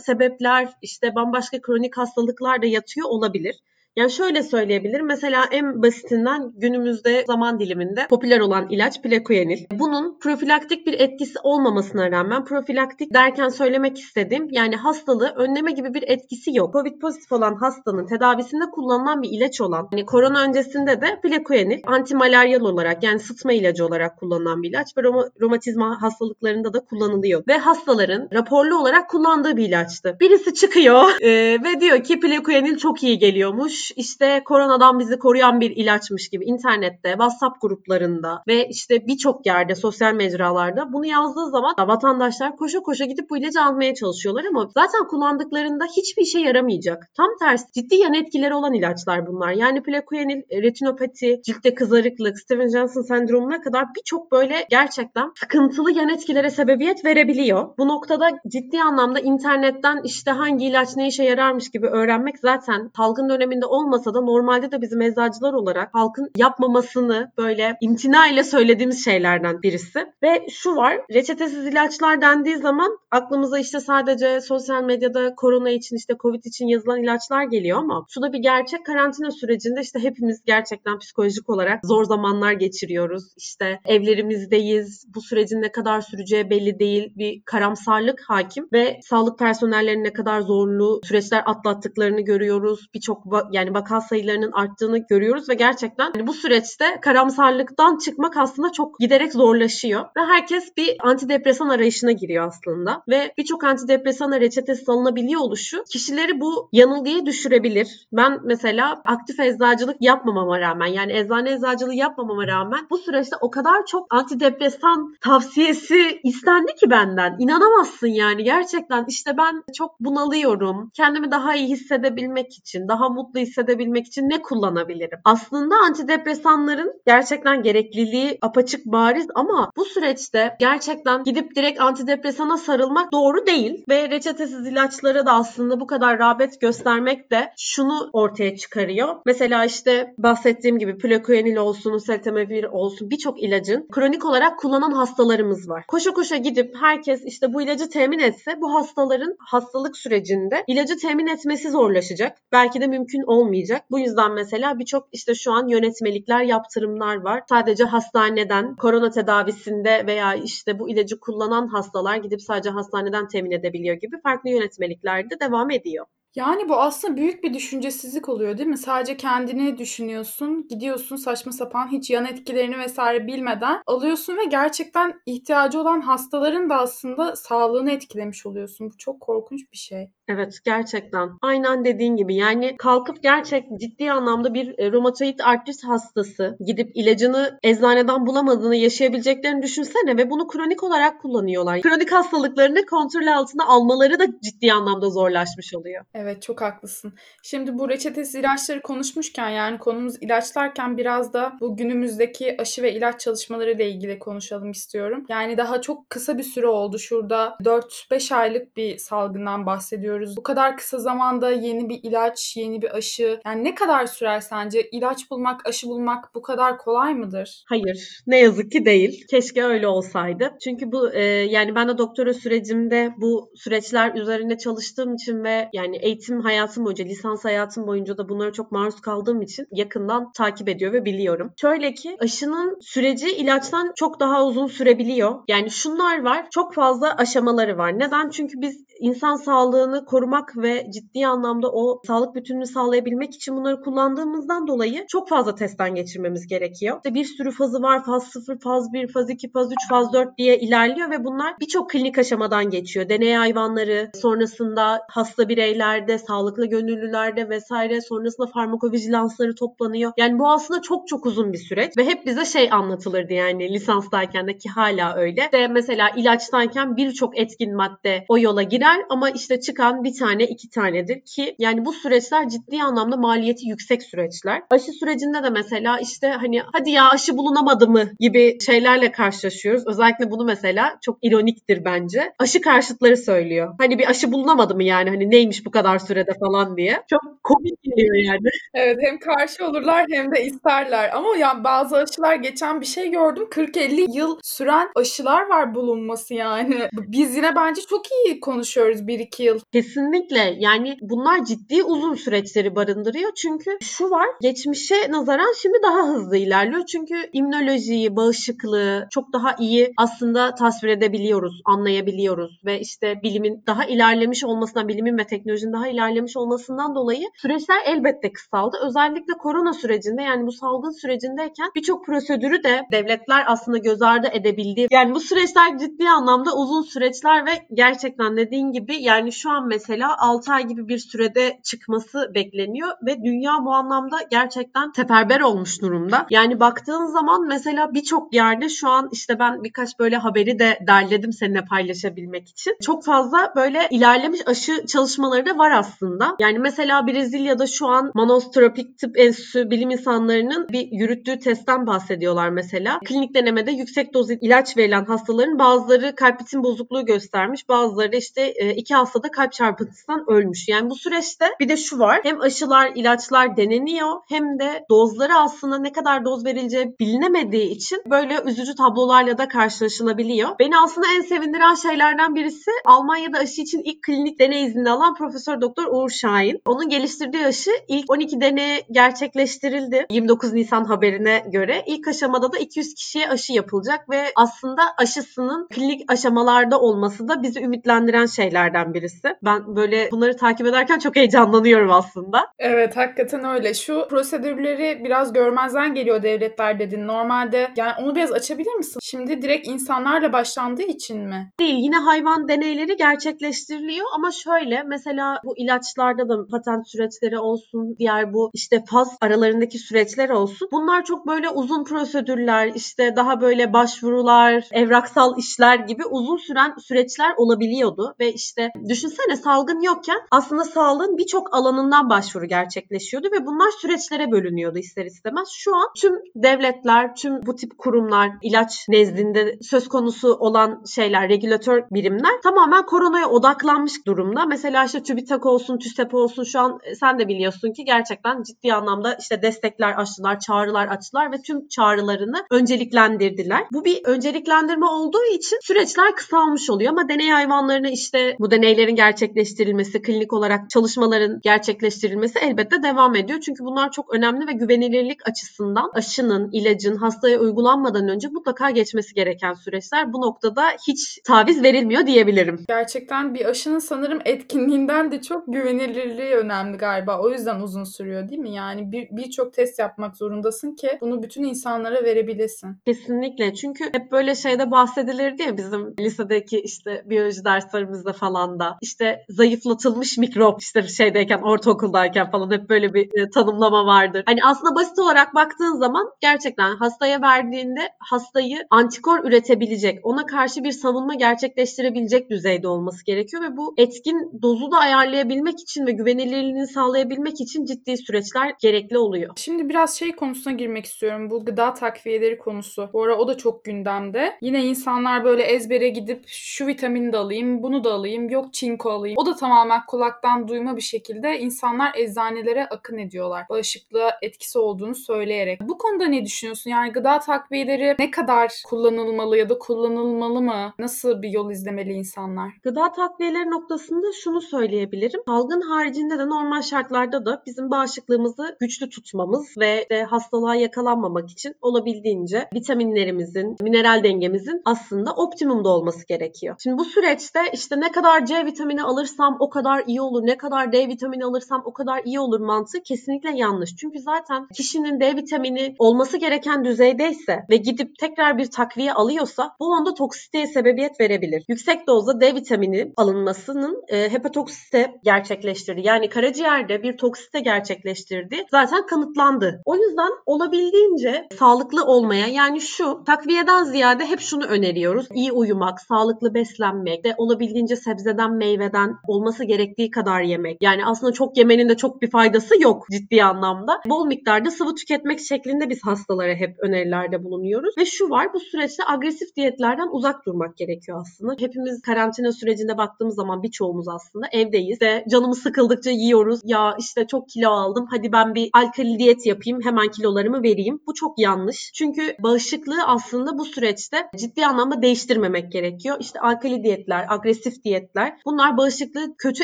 sebepler, 0.05 0.69
işte 0.81 1.15
bambaşka 1.15 1.61
kronik 1.61 1.97
hastalıklar 1.97 2.61
da 2.61 2.65
yatıyor 2.65 3.09
olabilir. 3.09 3.55
Yani 3.97 4.11
şöyle 4.11 4.43
söyleyebilirim. 4.43 5.05
Mesela 5.05 5.45
en 5.51 5.83
basitinden 5.83 6.51
günümüzde 6.55 7.23
zaman 7.27 7.59
diliminde 7.59 8.07
popüler 8.09 8.39
olan 8.39 8.69
ilaç 8.69 9.01
plekuenil. 9.01 9.65
Bunun 9.71 10.19
profilaktik 10.19 10.87
bir 10.87 10.99
etkisi 10.99 11.39
olmamasına 11.43 12.11
rağmen 12.11 12.45
profilaktik 12.45 13.13
derken 13.13 13.49
söylemek 13.49 13.99
istediğim 13.99 14.47
yani 14.51 14.75
hastalığı 14.75 15.33
önleme 15.35 15.71
gibi 15.71 15.93
bir 15.93 16.03
etkisi 16.07 16.57
yok. 16.57 16.73
Covid 16.73 16.99
pozitif 17.01 17.31
olan 17.31 17.55
hastanın 17.55 18.07
tedavisinde 18.07 18.63
kullanılan 18.71 19.21
bir 19.21 19.29
ilaç 19.29 19.61
olan 19.61 19.87
yani 19.91 20.05
korona 20.05 20.43
öncesinde 20.43 21.01
de 21.01 21.19
plekuenil 21.23 21.79
antimalaryal 21.85 22.61
olarak 22.61 23.03
yani 23.03 23.19
sıtma 23.19 23.53
ilacı 23.53 23.85
olarak 23.85 24.17
kullanılan 24.17 24.63
bir 24.63 24.69
ilaç 24.69 24.97
ve 24.97 25.01
romatizma 25.41 26.01
hastalıklarında 26.01 26.73
da 26.73 26.79
kullanılıyor. 26.79 27.43
Ve 27.47 27.57
hastaların 27.57 28.29
raporlu 28.33 28.81
olarak 28.81 29.09
kullandığı 29.09 29.57
bir 29.57 29.67
ilaçtı. 29.67 30.17
Birisi 30.19 30.53
çıkıyor 30.53 31.03
e, 31.21 31.29
ve 31.63 31.81
diyor 31.81 32.03
ki 32.03 32.19
plekuenil 32.19 32.77
çok 32.77 33.03
iyi 33.03 33.19
geliyormuş 33.19 33.86
işte 33.95 34.41
koronadan 34.45 34.99
bizi 34.99 35.19
koruyan 35.19 35.61
bir 35.61 35.71
ilaçmış 35.71 36.29
gibi 36.29 36.45
internette, 36.45 37.09
WhatsApp 37.09 37.61
gruplarında 37.61 38.43
ve 38.47 38.67
işte 38.69 39.07
birçok 39.07 39.45
yerde 39.45 39.75
sosyal 39.75 40.13
mecralarda 40.13 40.93
bunu 40.93 41.05
yazdığı 41.05 41.49
zaman 41.49 41.73
vatandaşlar 41.77 42.57
koşa 42.57 42.79
koşa 42.79 43.05
gidip 43.05 43.29
bu 43.29 43.37
ilacı 43.37 43.61
almaya 43.61 43.95
çalışıyorlar 43.95 44.45
ama 44.45 44.69
zaten 44.73 45.07
kullandıklarında 45.07 45.85
hiçbir 45.97 46.21
işe 46.21 46.39
yaramayacak. 46.39 47.07
Tam 47.17 47.29
tersi 47.39 47.65
ciddi 47.73 47.95
yan 47.95 48.13
etkileri 48.13 48.53
olan 48.53 48.73
ilaçlar 48.73 49.27
bunlar. 49.27 49.51
Yani 49.51 49.83
plekuenil, 49.83 50.41
retinopati, 50.63 51.41
ciltte 51.45 51.75
kızarıklık, 51.75 52.39
Steven 52.39 52.69
Johnson 52.69 53.01
sendromuna 53.01 53.61
kadar 53.61 53.85
birçok 53.95 54.31
böyle 54.31 54.65
gerçekten 54.69 55.31
sıkıntılı 55.35 55.91
yan 55.91 56.09
etkilere 56.09 56.49
sebebiyet 56.49 57.05
verebiliyor. 57.05 57.77
Bu 57.77 57.87
noktada 57.87 58.29
ciddi 58.47 58.81
anlamda 58.81 59.19
internetten 59.19 60.01
işte 60.03 60.31
hangi 60.31 60.65
ilaç 60.65 60.95
ne 60.95 61.07
işe 61.07 61.23
yararmış 61.23 61.71
gibi 61.71 61.87
öğrenmek 61.87 62.39
zaten 62.39 62.91
salgın 62.97 63.29
döneminde 63.29 63.65
olmasa 63.77 64.13
da 64.13 64.21
normalde 64.21 64.71
de 64.71 64.81
bizim 64.81 65.01
eczacılar 65.01 65.53
olarak 65.53 65.89
halkın 65.93 66.31
yapmamasını 66.37 67.31
böyle 67.37 67.77
imtina 67.81 68.27
ile 68.27 68.43
söylediğimiz 68.43 69.05
şeylerden 69.05 69.61
birisi. 69.61 70.05
Ve 70.23 70.47
şu 70.49 70.75
var 70.75 70.97
reçetesiz 71.13 71.65
ilaçlar 71.65 72.21
dendiği 72.21 72.57
zaman 72.57 72.97
aklımıza 73.11 73.59
işte 73.59 73.79
sadece 73.79 74.41
sosyal 74.41 74.83
medyada 74.83 75.35
korona 75.35 75.69
için 75.69 75.95
işte 75.95 76.13
covid 76.19 76.43
için 76.43 76.67
yazılan 76.67 77.03
ilaçlar 77.03 77.43
geliyor 77.43 77.77
ama 77.77 78.05
şu 78.09 78.21
da 78.21 78.33
bir 78.33 78.39
gerçek 78.39 78.85
karantina 78.85 79.31
sürecinde 79.31 79.81
işte 79.81 79.99
hepimiz 79.99 80.43
gerçekten 80.45 80.99
psikolojik 80.99 81.49
olarak 81.49 81.85
zor 81.85 82.03
zamanlar 82.03 82.51
geçiriyoruz. 82.51 83.23
İşte 83.37 83.79
evlerimizdeyiz. 83.85 85.05
Bu 85.15 85.21
sürecin 85.21 85.61
ne 85.61 85.71
kadar 85.71 86.01
süreceği 86.01 86.49
belli 86.49 86.79
değil. 86.79 87.13
Bir 87.15 87.41
karamsarlık 87.45 88.21
hakim 88.27 88.67
ve 88.73 88.99
sağlık 89.03 89.39
personellerinin 89.39 90.03
ne 90.03 90.13
kadar 90.13 90.41
zorlu 90.41 91.01
süreçler 91.03 91.43
atlattıklarını 91.45 92.21
görüyoruz. 92.21 92.87
Birçok 92.93 93.25
yani 93.57 93.73
vaka 93.73 94.01
sayılarının 94.01 94.51
arttığını 94.51 94.97
görüyoruz 94.97 95.49
ve 95.49 95.53
gerçekten 95.53 96.11
yani 96.15 96.27
bu 96.27 96.33
süreçte 96.33 96.85
karamsarlıktan 97.01 97.97
çıkmak 97.97 98.37
aslında 98.37 98.71
çok 98.71 98.99
giderek 98.99 99.33
zorlaşıyor 99.33 100.01
ve 100.01 100.21
herkes 100.21 100.77
bir 100.77 100.95
antidepresan 101.03 101.69
arayışına 101.69 102.11
giriyor 102.11 102.47
aslında 102.47 103.03
ve 103.09 103.33
birçok 103.37 103.63
antidepresan 103.63 104.31
reçetesi 104.31 104.91
alınabiliyor 104.91 105.41
oluşu 105.41 105.83
kişileri 105.83 106.41
bu 106.41 106.69
yanılgıya 106.71 107.25
düşürebilir. 107.25 108.07
Ben 108.11 108.39
mesela 108.43 109.01
aktif 109.05 109.39
eczacılık 109.39 109.97
yapmamama 110.01 110.59
rağmen 110.59 110.87
yani 110.87 111.13
eczane 111.13 111.51
eczacılığı 111.53 111.93
yapmamama 111.93 112.47
rağmen 112.47 112.87
bu 112.89 112.97
süreçte 112.97 113.35
o 113.41 113.51
kadar 113.51 113.85
çok 113.85 114.13
antidepresan 114.13 115.15
tavsiyesi 115.21 116.19
istendi 116.23 116.75
ki 116.75 116.89
benden. 116.89 117.35
İnanamazsın 117.39 118.07
yani 118.07 118.43
gerçekten 118.43 119.05
işte 119.07 119.37
ben 119.37 119.63
çok 119.73 119.99
bunalıyorum. 119.99 120.91
Kendimi 120.93 121.31
daha 121.31 121.55
iyi 121.55 121.67
hissedebilmek 121.67 122.57
için, 122.57 122.87
daha 122.87 123.09
mutlu 123.09 123.39
hissedebilmek 123.47 124.07
için 124.07 124.29
ne 124.29 124.41
kullanabilirim? 124.41 125.19
Aslında 125.23 125.75
antidepresanların 125.75 126.93
gerçekten 127.05 127.63
gerekliliği 127.63 128.37
apaçık 128.41 128.85
bariz 128.85 129.27
ama 129.35 129.71
bu 129.77 129.85
süreçte 129.85 130.55
gerçekten 130.59 131.23
gidip 131.23 131.55
direkt 131.55 131.81
antidepresana 131.81 132.57
sarılmak 132.57 133.11
doğru 133.11 133.45
değil 133.47 133.83
ve 133.89 134.09
reçetesiz 134.09 134.67
ilaçlara 134.67 135.25
da 135.25 135.33
aslında 135.33 135.79
bu 135.79 135.87
kadar 135.87 136.19
rağbet 136.19 136.61
göstermek 136.61 137.31
de 137.31 137.53
şunu 137.57 138.09
ortaya 138.13 138.57
çıkarıyor. 138.57 139.15
Mesela 139.25 139.65
işte 139.65 140.13
bahsettiğim 140.17 140.79
gibi 140.79 140.97
plekuenil 140.97 141.55
olsun, 141.55 141.91
useltamivir 141.91 142.63
olsun 142.63 143.09
birçok 143.09 143.43
ilacın 143.43 143.87
kronik 143.91 144.25
olarak 144.25 144.59
kullanan 144.59 144.91
hastalarımız 144.91 145.69
var. 145.69 145.83
Koşa 145.87 146.13
koşa 146.13 146.37
gidip 146.37 146.75
herkes 146.81 147.25
işte 147.25 147.53
bu 147.53 147.61
ilacı 147.61 147.89
temin 147.89 148.19
etse 148.19 148.61
bu 148.61 148.73
hastaların 148.73 149.35
hastalık 149.39 149.97
sürecinde 149.97 150.63
ilacı 150.67 150.97
temin 150.97 151.27
etmesi 151.27 151.69
zorlaşacak. 151.69 152.37
Belki 152.51 152.81
de 152.81 152.87
mümkün 152.87 153.21
olmayacak 153.21 153.36
olmayacak. 153.37 153.83
Bu 153.91 153.99
yüzden 153.99 154.31
mesela 154.31 154.79
birçok 154.79 155.07
işte 155.11 155.35
şu 155.35 155.51
an 155.51 155.67
yönetmelikler, 155.67 156.41
yaptırımlar 156.41 157.15
var. 157.15 157.43
Sadece 157.49 157.83
hastaneden 157.83 158.75
korona 158.75 159.09
tedavisinde 159.09 160.07
veya 160.07 160.35
işte 160.35 160.79
bu 160.79 160.89
ilacı 160.89 161.19
kullanan 161.19 161.67
hastalar 161.67 162.15
gidip 162.15 162.41
sadece 162.41 162.69
hastaneden 162.69 163.27
temin 163.27 163.51
edebiliyor 163.51 163.95
gibi 163.95 164.21
farklı 164.21 164.49
yönetmelikler 164.49 165.29
de 165.29 165.39
devam 165.39 165.71
ediyor. 165.71 166.05
Yani 166.35 166.69
bu 166.69 166.75
aslında 166.75 167.17
büyük 167.17 167.43
bir 167.43 167.53
düşüncesizlik 167.53 168.29
oluyor 168.29 168.57
değil 168.57 168.69
mi? 168.69 168.77
Sadece 168.77 169.17
kendini 169.17 169.77
düşünüyorsun, 169.77 170.67
gidiyorsun 170.67 171.15
saçma 171.15 171.51
sapan 171.51 171.91
hiç 171.91 172.09
yan 172.09 172.25
etkilerini 172.25 172.79
vesaire 172.79 173.27
bilmeden 173.27 173.81
alıyorsun 173.85 174.37
ve 174.37 174.45
gerçekten 174.45 175.13
ihtiyacı 175.25 175.81
olan 175.81 176.01
hastaların 176.01 176.69
da 176.69 176.77
aslında 176.79 177.35
sağlığını 177.35 177.91
etkilemiş 177.91 178.45
oluyorsun. 178.45 178.89
Bu 178.89 178.97
çok 178.97 179.21
korkunç 179.21 179.61
bir 179.71 179.77
şey. 179.77 180.09
Evet 180.27 180.59
gerçekten. 180.65 181.29
Aynen 181.41 181.85
dediğin 181.85 182.15
gibi 182.15 182.35
yani 182.35 182.75
kalkıp 182.77 183.23
gerçek 183.23 183.65
ciddi 183.79 184.11
anlamda 184.11 184.53
bir 184.53 184.79
e, 184.79 184.91
romatoid 184.91 185.39
artrit 185.43 185.83
hastası 185.83 186.57
gidip 186.65 186.91
ilacını 186.95 187.59
eczaneden 187.63 188.25
bulamadığını 188.25 188.75
yaşayabileceklerini 188.75 189.61
düşünsene 189.63 190.17
ve 190.17 190.29
bunu 190.29 190.47
kronik 190.47 190.83
olarak 190.83 191.21
kullanıyorlar. 191.21 191.81
Kronik 191.81 192.11
hastalıklarını 192.11 192.85
kontrol 192.85 193.27
altına 193.27 193.65
almaları 193.65 194.19
da 194.19 194.25
ciddi 194.43 194.73
anlamda 194.73 195.09
zorlaşmış 195.09 195.73
oluyor. 195.75 196.05
Evet 196.13 196.41
çok 196.41 196.61
haklısın. 196.61 197.13
Şimdi 197.43 197.77
bu 197.77 197.89
reçetesiz 197.89 198.35
ilaçları 198.35 198.81
konuşmuşken 198.81 199.49
yani 199.49 199.77
konumuz 199.77 200.15
ilaçlarken 200.21 200.97
biraz 200.97 201.33
da 201.33 201.53
bu 201.61 201.77
günümüzdeki 201.77 202.55
aşı 202.59 202.83
ve 202.83 202.93
ilaç 202.93 203.19
çalışmaları 203.19 203.71
ile 203.71 203.89
ilgili 203.89 204.19
konuşalım 204.19 204.71
istiyorum. 204.71 205.25
Yani 205.29 205.57
daha 205.57 205.81
çok 205.81 206.09
kısa 206.09 206.37
bir 206.37 206.43
süre 206.43 206.67
oldu. 206.67 206.99
Şurada 206.99 207.57
4-5 207.63 208.35
aylık 208.35 208.77
bir 208.77 208.97
salgından 208.97 209.65
bahsediyoruz 209.65 210.16
görüyoruz. 210.17 210.37
Bu 210.37 210.43
kadar 210.43 210.77
kısa 210.77 210.99
zamanda 210.99 211.51
yeni 211.51 211.89
bir 211.89 211.99
ilaç, 212.03 212.57
yeni 212.57 212.81
bir 212.81 212.95
aşı. 212.95 213.39
Yani 213.45 213.63
ne 213.63 213.75
kadar 213.75 214.05
sürer 214.05 214.39
sence? 214.39 214.89
İlaç 214.91 215.31
bulmak, 215.31 215.67
aşı 215.67 215.87
bulmak 215.87 216.35
bu 216.35 216.41
kadar 216.41 216.77
kolay 216.77 217.13
mıdır? 217.13 217.63
Hayır. 217.69 218.21
Ne 218.27 218.39
yazık 218.39 218.71
ki 218.71 218.85
değil. 218.85 219.25
Keşke 219.29 219.63
öyle 219.63 219.87
olsaydı. 219.87 220.57
Çünkü 220.63 220.91
bu 220.91 221.13
e, 221.13 221.23
yani 221.23 221.75
ben 221.75 221.87
de 221.87 221.97
doktora 221.97 222.33
sürecimde 222.33 223.13
bu 223.17 223.49
süreçler 223.55 224.15
üzerine 224.15 224.57
çalıştığım 224.57 225.15
için 225.15 225.43
ve 225.43 225.69
yani 225.73 225.97
eğitim 225.97 226.41
hayatım 226.41 226.85
boyunca, 226.85 227.05
lisans 227.05 227.45
hayatım 227.45 227.87
boyunca 227.87 228.17
da 228.17 228.29
bunlara 228.29 228.53
çok 228.53 228.71
maruz 228.71 229.01
kaldığım 229.01 229.41
için 229.41 229.67
yakından 229.71 230.31
takip 230.31 230.69
ediyor 230.69 230.93
ve 230.93 231.05
biliyorum. 231.05 231.51
Şöyle 231.61 231.93
ki 231.93 232.17
aşının 232.19 232.77
süreci 232.81 233.27
ilaçtan 233.31 233.91
çok 233.95 234.19
daha 234.19 234.45
uzun 234.45 234.67
sürebiliyor. 234.67 235.43
Yani 235.47 235.71
şunlar 235.71 236.23
var. 236.23 236.47
Çok 236.51 236.73
fazla 236.73 237.15
aşamaları 237.17 237.77
var. 237.77 237.99
Neden? 237.99 238.29
Çünkü 238.29 238.61
biz 238.61 238.86
insan 238.99 239.35
sağlığını 239.35 240.05
korumak 240.05 240.57
ve 240.57 240.87
ciddi 240.91 241.27
anlamda 241.27 241.71
o 241.71 242.01
sağlık 242.07 242.35
bütününü 242.35 242.65
sağlayabilmek 242.65 243.35
için 243.35 243.55
bunları 243.55 243.81
kullandığımızdan 243.81 244.67
dolayı 244.67 245.05
çok 245.07 245.29
fazla 245.29 245.55
testten 245.55 245.95
geçirmemiz 245.95 246.47
gerekiyor. 246.47 246.97
İşte 246.97 247.13
bir 247.13 247.25
sürü 247.25 247.51
fazı 247.51 247.81
var. 247.81 248.03
Faz 248.03 248.27
0, 248.27 248.59
faz 248.59 248.93
1, 248.93 249.07
faz 249.07 249.29
2, 249.29 249.51
faz 249.51 249.71
3, 249.71 249.77
faz 249.89 250.13
4 250.13 250.37
diye 250.37 250.59
ilerliyor 250.59 251.09
ve 251.09 251.23
bunlar 251.23 251.53
birçok 251.59 251.89
klinik 251.89 252.17
aşamadan 252.17 252.69
geçiyor. 252.69 253.09
Deney 253.09 253.33
hayvanları, 253.33 254.11
sonrasında 254.15 255.01
hasta 255.09 255.49
bireylerde, 255.49 256.17
sağlıklı 256.17 256.65
gönüllülerde 256.65 257.49
vesaire 257.49 258.01
sonrasında 258.01 258.47
farmakovijilansları 258.47 259.55
toplanıyor. 259.55 260.11
Yani 260.17 260.39
bu 260.39 260.49
aslında 260.49 260.81
çok 260.81 261.07
çok 261.07 261.25
uzun 261.25 261.53
bir 261.53 261.57
süreç 261.57 261.97
ve 261.97 262.05
hep 262.05 262.25
bize 262.25 262.45
şey 262.45 262.69
anlatılırdı 262.71 263.33
yani 263.33 263.73
lisanstayken 263.73 264.47
de 264.47 264.57
ki 264.57 264.69
hala 264.69 265.15
öyle. 265.15 265.41
İşte 265.41 265.67
mesela 265.67 266.09
ilaçtayken 266.09 266.97
birçok 266.97 267.37
etkin 267.37 267.75
madde 267.75 268.25
o 268.29 268.37
yola 268.37 268.63
girer 268.63 268.86
popüler 268.87 269.05
ama 269.09 269.29
işte 269.29 269.59
çıkan 269.59 270.03
bir 270.03 270.13
tane 270.13 270.43
iki 270.43 270.69
tanedir 270.69 271.21
ki 271.21 271.55
yani 271.59 271.85
bu 271.85 271.93
süreçler 271.93 272.49
ciddi 272.49 272.83
anlamda 272.83 273.17
maliyeti 273.17 273.67
yüksek 273.67 274.03
süreçler. 274.03 274.63
Aşı 274.69 274.91
sürecinde 274.91 275.43
de 275.43 275.49
mesela 275.49 275.99
işte 275.99 276.27
hani 276.27 276.61
hadi 276.73 276.91
ya 276.91 277.09
aşı 277.09 277.37
bulunamadı 277.37 277.87
mı 277.87 278.09
gibi 278.19 278.57
şeylerle 278.65 279.11
karşılaşıyoruz. 279.11 279.87
Özellikle 279.87 280.31
bunu 280.31 280.45
mesela 280.45 280.97
çok 281.01 281.17
ironiktir 281.21 281.85
bence. 281.85 282.33
Aşı 282.39 282.61
karşıtları 282.61 283.17
söylüyor. 283.17 283.73
Hani 283.77 283.99
bir 283.99 284.09
aşı 284.09 284.31
bulunamadı 284.31 284.75
mı 284.75 284.83
yani 284.83 285.09
hani 285.09 285.31
neymiş 285.31 285.65
bu 285.65 285.71
kadar 285.71 285.99
sürede 285.99 286.31
falan 286.39 286.77
diye. 286.77 287.01
Çok 287.09 287.43
komik 287.43 287.83
geliyor 287.83 288.15
yani. 288.15 288.37
Evet 288.73 288.97
hem 289.01 289.19
karşı 289.19 289.67
olurlar 289.67 290.05
hem 290.11 290.35
de 290.35 290.45
isterler. 290.45 291.09
Ama 291.13 291.37
yani 291.37 291.63
bazı 291.63 291.97
aşılar 291.97 292.35
geçen 292.35 292.81
bir 292.81 292.85
şey 292.85 293.11
gördüm. 293.11 293.47
40-50 293.51 294.17
yıl 294.17 294.39
süren 294.43 294.89
aşılar 294.95 295.47
var 295.47 295.75
bulunması 295.75 296.33
yani. 296.33 296.89
Biz 296.93 297.35
yine 297.35 297.55
bence 297.55 297.81
çok 297.81 298.01
iyi 298.11 298.39
konuşuyoruz 298.39 298.76
1-2 298.79 299.43
yıl. 299.43 299.59
Kesinlikle 299.73 300.55
yani 300.59 300.97
bunlar 301.01 301.45
ciddi 301.45 301.83
uzun 301.83 302.13
süreçleri 302.13 302.75
barındırıyor. 302.75 303.31
Çünkü 303.35 303.77
şu 303.81 304.09
var 304.09 304.27
geçmişe 304.41 304.95
nazaran 305.11 305.53
şimdi 305.61 305.77
daha 305.83 306.07
hızlı 306.07 306.37
ilerliyor. 306.37 306.85
Çünkü 306.85 307.29
immünolojiyi, 307.33 308.15
bağışıklığı 308.15 309.07
çok 309.11 309.33
daha 309.33 309.55
iyi 309.59 309.93
aslında 309.97 310.55
tasvir 310.55 310.89
edebiliyoruz, 310.89 311.61
anlayabiliyoruz 311.65 312.61
ve 312.65 312.79
işte 312.79 313.19
bilimin 313.23 313.63
daha 313.67 313.85
ilerlemiş 313.85 314.43
olmasından, 314.43 314.87
bilimin 314.87 315.17
ve 315.17 315.27
teknolojinin 315.27 315.73
daha 315.73 315.87
ilerlemiş 315.87 316.37
olmasından 316.37 316.95
dolayı 316.95 317.27
süreçler 317.35 317.77
elbette 317.85 318.33
kısaldı. 318.33 318.77
Özellikle 318.87 319.33
korona 319.33 319.73
sürecinde 319.73 320.21
yani 320.21 320.47
bu 320.47 320.51
salgın 320.51 321.01
sürecindeyken 321.01 321.69
birçok 321.75 322.05
prosedürü 322.05 322.63
de 322.63 322.81
devletler 322.91 323.43
aslında 323.47 323.77
göz 323.77 324.01
ardı 324.01 324.27
edebildi. 324.33 324.87
Yani 324.91 325.15
bu 325.15 325.19
süreçler 325.19 325.77
ciddi 325.77 326.09
anlamda 326.09 326.55
uzun 326.57 326.81
süreçler 326.81 327.45
ve 327.45 327.51
gerçekten 327.73 328.37
dediğin 328.37 328.66
gibi 328.71 328.95
yani 329.01 329.31
şu 329.31 329.49
an 329.49 329.67
mesela 329.67 330.17
6 330.17 330.53
ay 330.53 330.67
gibi 330.67 330.87
bir 330.87 330.97
sürede 330.97 331.59
çıkması 331.63 332.31
bekleniyor 332.35 332.89
ve 333.05 333.23
dünya 333.23 333.51
bu 333.65 333.73
anlamda 333.73 334.17
gerçekten 334.31 334.91
seferber 334.95 335.39
olmuş 335.41 335.81
durumda. 335.81 336.27
Yani 336.29 336.59
baktığın 336.59 337.05
zaman 337.05 337.47
mesela 337.47 337.93
birçok 337.93 338.33
yerde 338.33 338.69
şu 338.69 338.89
an 338.89 339.09
işte 339.11 339.39
ben 339.39 339.63
birkaç 339.63 339.99
böyle 339.99 340.17
haberi 340.17 340.59
de 340.59 340.79
derledim 340.87 341.33
seninle 341.33 341.65
paylaşabilmek 341.65 342.49
için. 342.49 342.75
Çok 342.81 343.05
fazla 343.05 343.53
böyle 343.55 343.87
ilerlemiş 343.91 344.47
aşı 344.47 344.85
çalışmaları 344.85 345.45
da 345.45 345.57
var 345.57 345.71
aslında. 345.71 346.35
Yani 346.39 346.59
mesela 346.59 347.07
Brezilya'da 347.07 347.67
şu 347.67 347.87
an 347.87 348.11
Manos 348.15 348.51
Tropik 348.51 348.97
Tıp 348.99 349.19
Enstitüsü 349.19 349.69
bilim 349.69 349.89
insanlarının 349.89 350.67
bir 350.69 350.87
yürüttüğü 350.91 351.39
testten 351.39 351.87
bahsediyorlar 351.87 352.49
mesela. 352.49 352.99
Klinik 353.05 353.35
denemede 353.35 353.71
yüksek 353.71 354.13
doz 354.13 354.31
ilaç 354.31 354.77
verilen 354.77 355.05
hastaların 355.05 355.59
bazıları 355.59 356.15
kalp 356.15 356.41
ritim 356.41 356.63
bozukluğu 356.63 357.05
göstermiş, 357.05 357.69
bazıları 357.69 358.15
işte 358.15 358.53
e, 358.57 358.73
iki 358.73 358.95
hastada 358.95 359.31
kalp 359.31 359.51
çarpıntısından 359.51 360.25
ölmüş. 360.27 360.67
Yani 360.67 360.89
bu 360.89 360.95
süreçte 360.95 361.45
bir 361.59 361.69
de 361.69 361.77
şu 361.77 361.99
var. 361.99 362.19
Hem 362.23 362.41
aşılar, 362.41 362.91
ilaçlar 362.95 363.57
deneniyor 363.57 364.21
hem 364.29 364.59
de 364.59 364.85
dozları 364.89 365.35
aslında 365.35 365.77
ne 365.77 365.91
kadar 365.91 366.25
doz 366.25 366.45
verileceği 366.45 366.95
bilinemediği 366.99 367.69
için 367.69 368.01
böyle 368.09 368.41
üzücü 368.45 368.75
tablolarla 368.75 369.37
da 369.37 369.47
karşılaşılabiliyor. 369.47 370.49
Beni 370.59 370.77
aslında 370.77 371.07
en 371.17 371.21
sevindiren 371.21 371.75
şeylerden 371.75 372.35
birisi 372.35 372.71
Almanya'da 372.85 373.37
aşı 373.37 373.61
için 373.61 373.81
ilk 373.83 374.03
klinik 374.03 374.39
deney 374.39 374.65
izni 374.65 374.89
alan 374.89 375.15
Profesör 375.15 375.61
Doktor 375.61 375.85
Uğur 375.91 376.09
Şahin. 376.09 376.61
Onun 376.65 376.89
geliştirdiği 376.89 377.45
aşı 377.45 377.71
ilk 377.87 378.11
12 378.11 378.41
deney 378.41 378.85
gerçekleştirildi. 378.91 380.05
29 380.09 380.53
Nisan 380.53 380.83
haberine 380.83 381.43
göre. 381.51 381.83
ilk 381.87 382.07
aşamada 382.07 382.51
da 382.51 382.57
200 382.57 382.93
kişiye 382.93 383.29
aşı 383.29 383.53
yapılacak 383.53 384.09
ve 384.09 384.25
aslında 384.35 384.81
aşısının 384.97 385.67
klinik 385.67 386.11
aşamalarda 386.11 386.79
olması 386.79 387.27
da 387.27 387.43
bizi 387.43 387.59
ümitlendiren 387.61 388.25
şeylerden 388.47 388.93
birisi. 388.93 389.35
Ben 389.43 389.75
böyle 389.75 390.11
bunları 390.11 390.37
takip 390.37 390.67
ederken 390.67 390.99
çok 390.99 391.15
heyecanlanıyorum 391.15 391.91
aslında. 391.91 392.45
Evet 392.59 392.97
hakikaten 392.97 393.45
öyle. 393.45 393.73
Şu 393.73 394.07
prosedürleri 394.09 395.01
biraz 395.03 395.33
görmezden 395.33 395.93
geliyor 395.93 396.23
devletler 396.23 396.79
dedin. 396.79 397.07
Normalde 397.07 397.71
yani 397.77 397.91
onu 398.01 398.15
biraz 398.15 398.31
açabilir 398.31 398.73
misin? 398.75 398.99
Şimdi 399.03 399.41
direkt 399.41 399.67
insanlarla 399.67 400.33
başlandığı 400.33 400.81
için 400.83 401.21
mi? 401.21 401.51
Değil. 401.59 401.75
Yine 401.77 401.97
hayvan 401.97 402.47
deneyleri 402.47 402.97
gerçekleştiriliyor 402.97 404.05
ama 404.15 404.31
şöyle 404.31 404.83
mesela 404.83 405.39
bu 405.45 405.57
ilaçlarda 405.57 406.29
da 406.29 406.47
patent 406.51 406.89
süreçleri 406.89 407.39
olsun, 407.39 407.95
diğer 407.99 408.33
bu 408.33 408.49
işte 408.53 408.83
faz 408.89 409.17
aralarındaki 409.21 409.79
süreçler 409.79 410.29
olsun. 410.29 410.69
Bunlar 410.71 411.03
çok 411.03 411.27
böyle 411.27 411.49
uzun 411.49 411.83
prosedürler, 411.83 412.71
işte 412.75 413.15
daha 413.15 413.41
böyle 413.41 413.73
başvurular, 413.73 414.63
evraksal 414.71 415.37
işler 415.37 415.75
gibi 415.79 416.05
uzun 416.05 416.37
süren 416.37 416.73
süreçler 416.77 417.33
olabiliyordu 417.37 418.15
ve 418.19 418.33
işte 418.37 418.71
düşünsene 418.89 419.35
salgın 419.35 419.81
yokken 419.81 420.19
aslında 420.31 420.63
sağlığın 420.63 421.17
birçok 421.17 421.53
alanından 421.53 422.09
başvuru 422.09 422.45
gerçekleşiyordu 422.45 423.27
ve 423.31 423.45
bunlar 423.45 423.71
süreçlere 423.81 424.31
bölünüyordu 424.31 424.77
ister 424.77 425.05
istemez. 425.05 425.49
Şu 425.51 425.75
an 425.75 425.87
tüm 425.97 426.13
devletler, 426.35 427.15
tüm 427.15 427.45
bu 427.45 427.55
tip 427.55 427.77
kurumlar, 427.77 428.31
ilaç 428.41 428.85
nezdinde 428.89 429.57
söz 429.61 429.87
konusu 429.87 430.33
olan 430.33 430.83
şeyler, 430.95 431.29
regülatör 431.29 431.83
birimler 431.91 432.41
tamamen 432.43 432.85
koronaya 432.85 433.29
odaklanmış 433.29 434.05
durumda. 434.07 434.45
Mesela 434.45 434.85
işte 434.85 435.03
TÜBİTAK 435.03 435.45
olsun, 435.45 435.77
TÜSEP 435.77 436.13
olsun 436.13 436.43
şu 436.43 436.59
an 436.59 436.79
e, 436.83 436.95
sen 436.95 437.19
de 437.19 437.27
biliyorsun 437.27 437.73
ki 437.73 437.85
gerçekten 437.85 438.43
ciddi 438.43 438.73
anlamda 438.73 439.17
işte 439.19 439.41
destekler 439.41 439.93
açtılar, 439.97 440.39
çağrılar 440.39 440.87
açtılar 440.87 441.31
ve 441.31 441.41
tüm 441.41 441.67
çağrılarını 441.67 442.45
önceliklendirdiler. 442.51 443.63
Bu 443.73 443.85
bir 443.85 444.01
önceliklendirme 444.05 444.85
olduğu 444.85 445.23
için 445.33 445.57
süreçler 445.61 446.15
kısalmış 446.15 446.69
oluyor 446.69 446.91
ama 446.91 447.09
deney 447.09 447.29
hayvanlarını 447.29 447.89
işte 447.89 448.16
bu 448.39 448.51
deneylerin 448.51 448.95
gerçekleştirilmesi, 448.95 450.01
klinik 450.01 450.33
olarak 450.33 450.69
çalışmaların 450.69 451.39
gerçekleştirilmesi 451.43 452.39
elbette 452.39 452.83
devam 452.83 453.15
ediyor. 453.15 453.39
Çünkü 453.39 453.63
bunlar 453.63 453.91
çok 453.91 454.13
önemli 454.13 454.47
ve 454.47 454.51
güvenilirlik 454.51 455.29
açısından 455.29 455.91
aşının, 455.93 456.49
ilacın 456.51 456.95
hastaya 456.95 457.39
uygulanmadan 457.39 458.07
önce 458.07 458.27
mutlaka 458.27 458.69
geçmesi 458.69 459.13
gereken 459.13 459.53
süreçler. 459.53 460.13
Bu 460.13 460.21
noktada 460.21 460.63
hiç 460.87 461.19
taviz 461.25 461.63
verilmiyor 461.63 462.07
diyebilirim. 462.07 462.65
Gerçekten 462.67 463.33
bir 463.33 463.45
aşının 463.45 463.79
sanırım 463.79 464.19
etkinliğinden 464.25 465.11
de 465.11 465.21
çok 465.21 465.43
güvenilirliği 465.47 466.35
önemli 466.35 466.77
galiba. 466.77 467.21
O 467.21 467.29
yüzden 467.29 467.59
uzun 467.59 467.83
sürüyor 467.83 468.29
değil 468.29 468.41
mi? 468.41 468.53
Yani 468.53 468.91
birçok 469.11 469.47
bir 469.47 469.51
test 469.51 469.79
yapmak 469.79 470.17
zorundasın 470.17 470.75
ki 470.75 470.89
bunu 471.01 471.23
bütün 471.23 471.43
insanlara 471.43 472.03
verebilesin. 472.03 472.77
Kesinlikle. 472.85 473.53
Çünkü 473.53 473.83
hep 473.83 474.11
böyle 474.11 474.35
şeyde 474.35 474.71
bahsedilirdi 474.71 475.43
ya 475.43 475.57
bizim 475.57 475.95
lisedeki 475.99 476.59
işte 476.59 477.03
biyoloji 477.05 477.45
derslerimizde 477.45 478.06
falan 478.13 478.59
da. 478.59 478.77
İşte 478.81 479.25
zayıflatılmış 479.29 480.17
mikrop 480.17 480.61
işte 480.61 480.87
şeydeyken 480.87 481.41
ortaokuldayken 481.41 482.31
falan 482.31 482.51
hep 482.51 482.69
böyle 482.69 482.93
bir 482.93 483.21
e, 483.21 483.29
tanımlama 483.29 483.85
vardır. 483.85 484.23
Hani 484.25 484.39
aslında 484.43 484.75
basit 484.75 484.99
olarak 484.99 485.35
baktığın 485.35 485.79
zaman 485.79 486.09
gerçekten 486.21 486.75
hastaya 486.75 487.21
verdiğinde 487.21 487.81
hastayı 487.99 488.57
antikor 488.69 489.23
üretebilecek, 489.23 489.99
ona 490.03 490.25
karşı 490.25 490.63
bir 490.63 490.71
savunma 490.71 491.15
gerçekleştirebilecek 491.15 492.29
düzeyde 492.29 492.67
olması 492.67 493.05
gerekiyor 493.05 493.43
ve 493.43 493.57
bu 493.57 493.73
etkin 493.77 494.41
dozu 494.41 494.71
da 494.71 494.77
ayarlayabilmek 494.77 495.59
için 495.59 495.87
ve 495.87 495.91
güvenilirliğini 495.91 496.67
sağlayabilmek 496.67 497.41
için 497.41 497.65
ciddi 497.65 497.97
süreçler 497.97 498.53
gerekli 498.61 498.97
oluyor. 498.97 499.33
Şimdi 499.35 499.69
biraz 499.69 499.97
şey 499.97 500.15
konusuna 500.15 500.53
girmek 500.53 500.85
istiyorum. 500.85 501.29
Bu 501.29 501.45
gıda 501.45 501.73
takviyeleri 501.73 502.37
konusu. 502.37 502.89
Bu 502.93 503.03
ara 503.03 503.17
o 503.17 503.27
da 503.27 503.37
çok 503.37 503.63
gündemde. 503.63 504.37
Yine 504.41 504.65
insanlar 504.65 505.23
böyle 505.23 505.43
ezbere 505.43 505.89
gidip 505.89 506.23
şu 506.27 506.67
vitamini 506.67 507.13
de 507.13 507.17
alayım, 507.17 507.63
bunu 507.63 507.83
da 507.83 507.93
alayım, 507.97 508.29
yok 508.29 508.53
çinko 508.53 508.89
alayım. 508.89 509.17
O 509.17 509.25
da 509.25 509.35
tamamen 509.35 509.81
kulaktan 509.87 510.47
duyma 510.47 510.75
bir 510.75 510.81
şekilde 510.81 511.39
insanlar 511.39 511.91
eczanelere 511.95 512.67
akın 512.67 512.97
ediyorlar. 512.97 513.45
Bağışıklığa 513.49 514.11
etkisi 514.21 514.59
olduğunu 514.59 514.95
söyleyerek. 514.95 515.61
Bu 515.61 515.77
konuda 515.77 516.05
ne 516.05 516.25
düşünüyorsun? 516.25 516.69
Yani 516.69 516.91
gıda 516.91 517.19
takviyeleri 517.19 517.95
ne 517.99 518.11
kadar 518.11 518.61
kullanılmalı 518.65 519.37
ya 519.37 519.49
da 519.49 519.59
kullanılmalı 519.59 520.41
mı? 520.41 520.73
Nasıl 520.79 521.21
bir 521.21 521.29
yol 521.29 521.51
izlemeli 521.51 521.93
insanlar? 521.93 522.53
Gıda 522.63 522.91
takviyeleri 522.91 523.51
noktasında 523.51 524.07
şunu 524.23 524.41
söyleyebilirim. 524.41 525.21
Salgın 525.25 525.61
haricinde 525.61 526.19
de 526.19 526.29
normal 526.29 526.61
şartlarda 526.61 527.25
da 527.25 527.43
bizim 527.45 527.71
bağışıklığımızı 527.71 528.57
güçlü 528.59 528.89
tutmamız 528.89 529.57
ve 529.57 529.87
de 529.89 530.03
hastalığa 530.03 530.55
yakalanmamak 530.55 531.29
için 531.29 531.55
olabildiğince 531.61 532.49
vitaminlerimizin, 532.53 533.55
mineral 533.61 534.03
dengemizin 534.03 534.61
aslında 534.65 535.13
optimumda 535.13 535.69
olması 535.69 536.07
gerekiyor. 536.07 536.55
Şimdi 536.63 536.77
bu 536.77 536.85
süreçte 536.85 537.39
işte 537.53 537.79
ne 537.79 537.86
kadar 537.91 538.25
C 538.25 538.45
vitamini 538.45 538.83
alırsam 538.83 539.37
o 539.39 539.49
kadar 539.49 539.83
iyi 539.87 540.01
olur, 540.01 540.25
ne 540.25 540.37
kadar 540.37 540.71
D 540.71 540.87
vitamini 540.87 541.25
alırsam 541.25 541.61
o 541.65 541.73
kadar 541.73 542.01
iyi 542.05 542.19
olur 542.19 542.39
mantığı 542.39 542.83
kesinlikle 542.83 543.31
yanlış. 543.37 543.75
Çünkü 543.75 543.99
zaten 543.99 544.47
kişinin 544.53 544.99
D 544.99 545.15
vitamini 545.15 545.75
olması 545.79 546.17
gereken 546.17 546.65
düzeydeyse 546.65 547.45
ve 547.49 547.57
gidip 547.57 547.99
tekrar 547.99 548.37
bir 548.37 548.51
takviye 548.51 548.93
alıyorsa 548.93 549.55
bu 549.59 549.65
onda 549.65 549.93
toksiteye 549.93 550.47
sebebiyet 550.47 550.99
verebilir. 550.99 551.43
Yüksek 551.47 551.87
dozda 551.87 552.21
D 552.21 552.35
vitamini 552.35 552.93
alınmasının 552.97 553.83
e, 553.87 554.09
hepatoksite 554.09 554.95
gerçekleştirdi. 555.03 555.81
Yani 555.83 556.09
karaciğerde 556.09 556.83
bir 556.83 556.97
toksite 556.97 557.39
gerçekleştirdi. 557.39 558.45
Zaten 558.51 558.85
kanıtlandı. 558.85 559.61
O 559.65 559.75
yüzden 559.75 560.11
olabildiğince 560.25 561.27
sağlıklı 561.39 561.85
olmaya 561.85 562.27
yani 562.27 562.61
şu 562.61 563.03
takviyeden 563.05 563.63
ziyade 563.63 564.05
hep 564.05 564.19
şunu 564.19 564.45
öneriyoruz. 564.45 565.07
İyi 565.13 565.31
uyumak, 565.31 565.81
sağlıklı 565.81 566.33
beslenmek, 566.33 567.03
de 567.03 567.15
olabildiğince 567.17 567.75
sebzeden, 567.77 568.33
meyveden 568.33 568.95
olması 569.07 569.43
gerektiği 569.43 569.91
kadar 569.91 570.21
yemek. 570.21 570.57
Yani 570.61 570.85
aslında 570.85 571.13
çok 571.13 571.37
yemenin 571.37 571.69
de 571.69 571.77
çok 571.77 572.01
bir 572.01 572.11
faydası 572.11 572.61
yok 572.61 572.85
ciddi 572.91 573.23
anlamda. 573.23 573.81
Bol 573.89 574.07
miktarda 574.07 574.51
sıvı 574.51 574.75
tüketmek 574.75 575.19
şeklinde 575.19 575.69
biz 575.69 575.79
hastalara 575.83 576.35
hep 576.35 576.55
önerilerde 576.59 577.23
bulunuyoruz. 577.23 577.77
Ve 577.77 577.85
şu 577.85 578.09
var 578.09 578.33
bu 578.33 578.39
süreçte 578.39 578.83
agresif 578.87 579.35
diyetlerden 579.35 579.87
uzak 579.91 580.25
durmak 580.25 580.57
gerekiyor 580.57 581.01
aslında. 581.01 581.35
Hepimiz 581.39 581.81
karantina 581.81 582.31
sürecinde 582.31 582.77
baktığımız 582.77 583.15
zaman 583.15 583.43
birçoğumuz 583.43 583.87
aslında 583.87 584.27
evdeyiz 584.31 584.81
ve 584.81 585.05
canımız 585.11 585.39
sıkıldıkça 585.39 585.91
yiyoruz. 585.91 586.39
Ya 586.43 586.75
işte 586.79 587.07
çok 587.07 587.29
kilo 587.29 587.49
aldım 587.49 587.87
hadi 587.89 588.11
ben 588.11 588.35
bir 588.35 588.49
alkali 588.53 588.99
diyet 588.99 589.25
yapayım 589.25 589.59
hemen 589.63 589.87
kilolarımı 589.87 590.43
vereyim. 590.43 590.79
Bu 590.87 590.93
çok 590.93 591.19
yanlış. 591.19 591.71
Çünkü 591.73 592.15
bağışıklığı 592.19 592.83
aslında 592.87 593.37
bu 593.37 593.45
süreçte 593.45 593.97
ciddi 594.17 594.45
anlamda 594.45 594.81
değiştirmemek 594.81 595.51
gerekiyor. 595.51 595.97
İşte 595.99 596.19
alkali 596.19 596.63
diyetler, 596.63 597.05
agresif 597.09 597.63
diyetler 597.67 598.13
bunlar 598.25 598.57
bağışıklığı 598.57 599.15
kötü 599.17 599.43